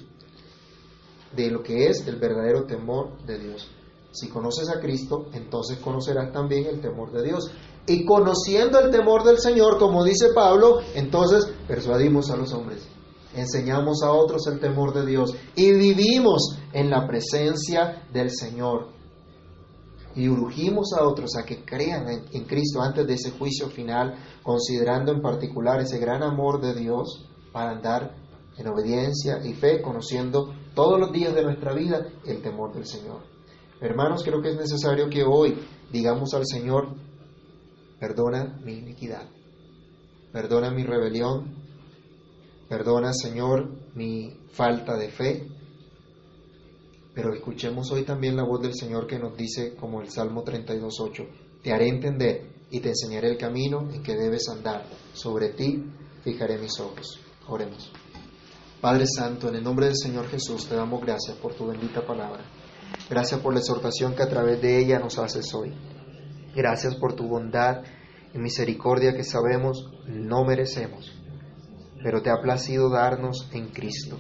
de 1.35 1.51
lo 1.51 1.63
que 1.63 1.87
es 1.87 2.07
el 2.07 2.17
verdadero 2.17 2.65
temor 2.65 3.25
de 3.25 3.39
Dios. 3.39 3.71
Si 4.13 4.29
conoces 4.29 4.69
a 4.69 4.81
Cristo, 4.81 5.29
entonces 5.33 5.79
conocerás 5.79 6.33
también 6.33 6.67
el 6.67 6.81
temor 6.81 7.13
de 7.13 7.23
Dios. 7.23 7.51
Y 7.87 8.05
conociendo 8.05 8.81
el 8.81 8.91
temor 8.91 9.25
del 9.25 9.39
Señor, 9.39 9.79
como 9.79 10.05
dice 10.05 10.33
Pablo, 10.35 10.81
entonces 10.95 11.53
persuadimos 11.69 12.31
a 12.31 12.37
los 12.37 12.53
hombres, 12.53 12.87
enseñamos 13.35 14.03
a 14.03 14.11
otros 14.13 14.47
el 14.49 14.59
temor 14.59 14.93
de 14.93 15.07
Dios 15.07 15.35
y 15.55 15.73
vivimos 15.73 16.59
en 16.73 16.91
la 16.91 17.07
presencia 17.07 18.03
del 18.13 18.31
Señor 18.31 19.00
y 20.15 20.29
urgimos 20.29 20.93
a 20.93 21.05
otros 21.05 21.37
a 21.37 21.45
que 21.45 21.65
crean 21.65 22.07
en, 22.09 22.45
Cristo 22.45 22.81
antes 22.81 23.07
de 23.07 23.15
ese 23.15 23.31
juicio 23.31 23.69
final, 23.69 24.15
considerando 24.43 25.13
en 25.13 25.23
particular 25.23 25.81
ese 25.81 25.99
gran 25.99 26.23
amor 26.23 26.61
de 26.61 26.75
Dios 26.75 27.27
para 27.53 27.71
andar 27.71 28.15
en 28.57 28.69
obediencia 28.69 29.45
y 29.45 29.55
fe, 29.55 29.81
conociendo 29.81 30.53
todos 30.75 30.99
los 30.99 31.13
días 31.13 31.35
de 31.35 31.43
nuestra 31.43 31.73
vida 31.73 32.07
el 32.27 32.43
temor 32.43 32.73
del 32.73 32.87
Señor. 32.87 33.23
Hermanos, 33.81 34.23
creo 34.25 34.43
que 34.43 34.51
es 34.51 34.57
necesario 34.57 35.09
que 35.09 35.23
hoy 35.25 35.57
digamos 35.91 36.35
al 36.35 36.47
Señor, 36.47 36.89
perdona 37.99 38.59
mi 38.65 38.75
iniquidad, 38.75 39.27
perdona 40.33 40.71
mi 40.71 40.85
rebelión, 40.85 41.61
perdona, 42.69 43.13
Señor, 43.13 43.69
mi 43.95 44.33
falta 44.53 44.97
de 44.97 45.09
fe, 45.09 45.49
Pero 47.15 47.35
escuchemos 47.35 47.91
hoy 47.91 48.05
también 48.05 48.37
la 48.37 48.45
voz 48.45 48.63
del 48.63 48.75
Señor 48.75 49.07
que 49.07 49.19
nos 49.19 49.37
dice, 49.37 49.75
como 49.75 50.01
el 50.01 50.11
Salmo 50.11 50.45
32.8, 50.45 51.27
te 51.63 51.73
haré 51.73 51.89
entender 51.89 52.47
y 52.71 52.81
te 52.81 52.91
enseñaré 52.91 53.29
el 53.29 53.37
camino 53.37 53.91
en 53.93 54.03
que 54.03 54.17
debes 54.17 54.49
andar. 54.49 54.87
Sobre 55.13 55.51
ti 55.51 55.85
fijaré 56.23 56.59
mis 56.59 56.79
ojos. 56.79 57.21
Oremos. 57.49 57.91
Padre 58.81 59.07
Santo, 59.07 59.49
en 59.49 59.57
el 59.57 59.65
nombre 59.65 59.87
del 59.87 59.97
Señor 59.97 60.29
Jesús 60.29 60.67
te 60.67 60.75
damos 60.75 61.03
gracias 61.03 61.37
por 61.37 61.55
tu 61.55 61.67
bendita 61.67 62.07
palabra. 62.07 62.45
Gracias 63.11 63.41
por 63.41 63.53
la 63.53 63.61
exhortación 63.61 64.15
que 64.15 64.23
a 64.23 64.29
través 64.29 64.63
de 64.63 64.79
ella 64.79 64.99
nos 64.99 65.19
haces 65.19 65.53
hoy. 65.53 65.75
Gracias 66.55 66.97
por 66.97 67.15
tu 67.15 67.27
bondad 67.29 67.83
y 68.33 68.39
misericordia 68.39 69.15
que 69.15 69.25
sabemos 69.25 69.91
no 70.07 70.45
merecemos, 70.45 71.13
pero 72.03 72.23
te 72.23 72.31
ha 72.31 72.41
placido 72.41 72.89
darnos 72.89 73.49
en 73.53 73.69
Cristo. 73.69 74.19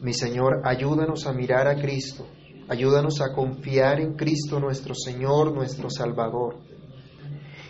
Mi 0.00 0.14
Señor, 0.14 0.62
ayúdanos 0.64 1.26
a 1.26 1.32
mirar 1.32 1.66
a 1.66 1.74
Cristo, 1.74 2.24
ayúdanos 2.68 3.20
a 3.20 3.32
confiar 3.32 3.98
en 3.98 4.14
Cristo 4.14 4.60
nuestro 4.60 4.94
Señor, 4.94 5.52
nuestro 5.52 5.90
Salvador. 5.90 6.58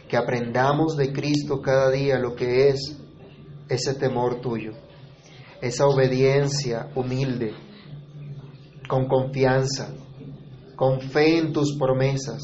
Que 0.07 0.19
aprendamos 0.19 0.95
de 0.99 1.11
Cristo 1.11 1.63
cada 1.63 1.91
día 1.91 2.19
lo 2.19 2.35
que 2.35 2.69
es 2.69 2.99
ese 3.71 3.95
temor 3.95 4.43
tuyo, 4.43 4.73
esa 5.63 5.87
obediencia 5.87 6.91
humilde, 6.95 7.55
con 8.87 9.09
confianza, 9.09 9.95
con 10.77 11.01
fe 11.01 11.39
en 11.39 11.55
tus 11.55 11.79
promesas, 11.79 12.43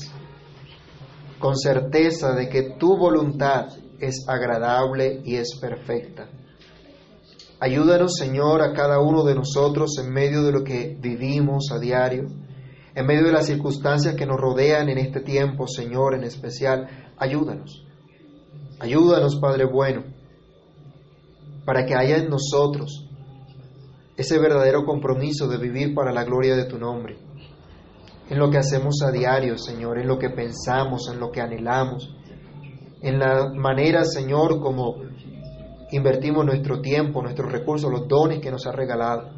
con 1.38 1.58
certeza 1.58 2.32
de 2.34 2.48
que 2.48 2.74
tu 2.78 2.96
voluntad 2.96 3.68
es 4.00 4.24
agradable 4.28 5.20
y 5.24 5.36
es 5.36 5.58
perfecta. 5.60 6.26
Ayúdanos, 7.60 8.14
Señor, 8.18 8.62
a 8.62 8.72
cada 8.72 9.00
uno 9.00 9.24
de 9.24 9.34
nosotros 9.34 9.96
en 9.98 10.12
medio 10.12 10.42
de 10.42 10.52
lo 10.52 10.64
que 10.64 10.96
vivimos 11.00 11.70
a 11.72 11.78
diario, 11.78 12.26
en 12.94 13.06
medio 13.06 13.24
de 13.24 13.32
las 13.32 13.46
circunstancias 13.46 14.14
que 14.14 14.26
nos 14.26 14.40
rodean 14.40 14.88
en 14.88 14.98
este 14.98 15.20
tiempo, 15.20 15.66
Señor, 15.66 16.14
en 16.14 16.24
especial. 16.24 17.12
Ayúdanos. 17.16 17.86
Ayúdanos, 18.80 19.36
Padre 19.36 19.64
bueno, 19.64 20.04
para 21.64 21.86
que 21.86 21.94
haya 21.94 22.18
en 22.18 22.28
nosotros 22.28 23.08
ese 24.16 24.38
verdadero 24.38 24.84
compromiso 24.84 25.48
de 25.48 25.58
vivir 25.58 25.94
para 25.94 26.12
la 26.12 26.24
gloria 26.24 26.56
de 26.56 26.64
tu 26.64 26.78
nombre 26.78 27.18
en 28.28 28.38
lo 28.38 28.50
que 28.50 28.58
hacemos 28.58 29.02
a 29.02 29.10
diario, 29.10 29.58
Señor, 29.58 29.98
en 29.98 30.08
lo 30.08 30.18
que 30.18 30.30
pensamos, 30.30 31.10
en 31.12 31.20
lo 31.20 31.30
que 31.30 31.40
anhelamos, 31.40 32.14
en 33.02 33.18
la 33.18 33.50
manera, 33.52 34.04
Señor, 34.04 34.60
como 34.60 34.96
invertimos 35.94 36.44
nuestro 36.44 36.80
tiempo, 36.80 37.22
nuestros 37.22 37.52
recursos, 37.52 37.90
los 37.90 38.08
dones 38.08 38.40
que 38.40 38.50
nos 38.50 38.66
ha 38.66 38.72
regalado. 38.72 39.30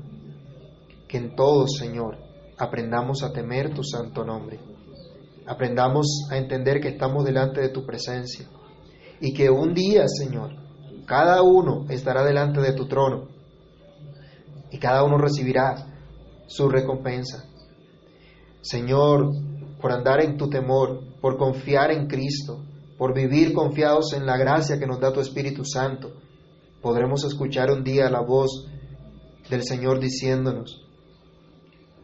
Que 1.07 1.19
en 1.19 1.37
todo, 1.37 1.69
Señor, 1.69 2.17
aprendamos 2.57 3.23
a 3.23 3.33
temer 3.33 3.75
tu 3.75 3.85
santo 3.85 4.25
nombre. 4.25 4.59
Aprendamos 5.47 6.27
a 6.31 6.39
entender 6.39 6.81
que 6.81 6.89
estamos 6.89 7.25
delante 7.25 7.61
de 7.61 7.69
tu 7.69 7.85
presencia 7.85 8.49
y 9.21 9.35
que 9.35 9.51
un 9.51 9.75
día, 9.75 10.05
Señor, 10.09 10.57
cada 11.07 11.43
uno 11.43 11.85
estará 11.91 12.25
delante 12.25 12.61
de 12.61 12.73
tu 12.73 12.89
trono 12.89 13.29
y 14.71 14.79
cada 14.79 15.05
uno 15.05 15.19
recibirá 15.19 15.75
su 16.47 16.69
recompensa. 16.69 17.45
Señor, 18.63 19.31
por 19.81 19.93
andar 19.93 20.21
en 20.23 20.37
tu 20.37 20.49
temor, 20.49 21.01
por 21.21 21.37
confiar 21.37 21.91
en 21.91 22.09
Cristo, 22.09 22.65
por 22.97 23.15
vivir 23.15 23.53
confiados 23.53 24.15
en 24.15 24.27
la 24.27 24.39
gracia 24.39 24.79
que 24.79 24.87
nos 24.87 24.99
da 24.99 25.13
tu 25.13 25.21
Espíritu 25.21 25.65
Santo, 25.65 26.15
podremos 26.81 27.25
escuchar 27.25 27.71
un 27.71 27.83
día 27.83 28.11
la 28.11 28.21
voz 28.21 28.69
del 29.51 29.63
Señor 29.65 30.01
diciéndonos, 30.01 30.87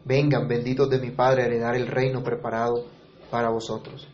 vengan 0.05 0.47
benditos 0.47 0.89
de 0.89 0.99
mi 0.99 1.11
Padre 1.11 1.43
a 1.43 1.45
heredar 1.45 1.75
el 1.75 1.87
reino 1.87 2.23
preparado 2.23 2.85
para 3.29 3.49
vosotros. 3.49 4.07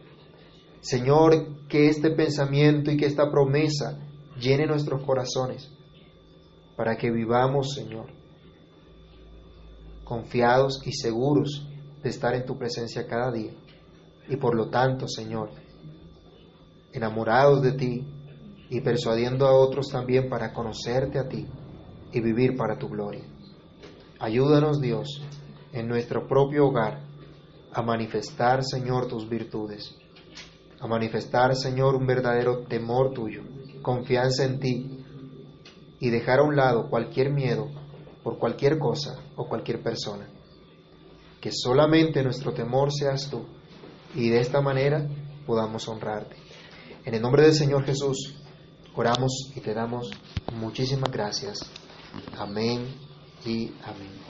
Señor, 0.81 1.67
que 1.67 1.87
este 1.87 2.11
pensamiento 2.11 2.91
y 2.91 2.97
que 2.97 3.05
esta 3.05 3.29
promesa 3.29 3.99
llene 4.39 4.65
nuestros 4.65 5.03
corazones 5.03 5.69
para 6.77 6.95
que 6.95 7.11
vivamos, 7.11 7.73
Señor, 7.73 8.07
confiados 10.05 10.81
y 10.85 10.93
seguros 10.93 11.67
de 12.01 12.09
estar 12.09 12.33
en 12.33 12.45
tu 12.45 12.57
presencia 12.57 13.05
cada 13.05 13.31
día. 13.31 13.51
Y 14.29 14.37
por 14.37 14.55
lo 14.55 14.69
tanto, 14.69 15.07
Señor, 15.07 15.51
enamorados 16.93 17.61
de 17.61 17.73
ti 17.73 18.07
y 18.69 18.81
persuadiendo 18.81 19.47
a 19.47 19.53
otros 19.53 19.87
también 19.89 20.29
para 20.29 20.53
conocerte 20.53 21.19
a 21.19 21.27
ti 21.27 21.47
y 22.11 22.21
vivir 22.21 22.55
para 22.55 22.77
tu 22.77 22.87
gloria. 22.87 23.23
Ayúdanos, 24.19 24.79
Dios, 24.79 25.21
en 25.71 25.87
nuestro 25.87 26.27
propio 26.27 26.67
hogar 26.67 27.01
a 27.71 27.81
manifestar, 27.81 28.63
Señor, 28.63 29.07
tus 29.07 29.27
virtudes, 29.29 29.95
a 30.79 30.87
manifestar, 30.87 31.55
Señor, 31.55 31.95
un 31.95 32.05
verdadero 32.05 32.63
temor 32.63 33.13
tuyo, 33.13 33.43
confianza 33.81 34.45
en 34.45 34.59
ti 34.59 35.05
y 35.99 36.09
dejar 36.09 36.39
a 36.39 36.43
un 36.43 36.55
lado 36.55 36.89
cualquier 36.89 37.31
miedo 37.31 37.67
por 38.23 38.37
cualquier 38.37 38.77
cosa 38.77 39.19
o 39.35 39.47
cualquier 39.47 39.81
persona 39.81 40.27
que 41.41 41.51
solamente 41.51 42.23
nuestro 42.23 42.53
temor 42.53 42.91
seas 42.91 43.29
tú 43.29 43.45
y 44.13 44.29
de 44.29 44.39
esta 44.39 44.61
manera 44.61 45.07
podamos 45.45 45.87
honrarte. 45.87 46.35
En 47.05 47.15
el 47.15 47.21
nombre 47.21 47.43
del 47.43 47.53
Señor 47.53 47.85
Jesús, 47.85 48.38
oramos 48.93 49.51
y 49.55 49.61
te 49.61 49.73
damos 49.73 50.19
muchísimas 50.51 51.11
gracias. 51.11 51.57
Amén 52.37 52.87
y 53.45 53.71
amén. 53.83 54.28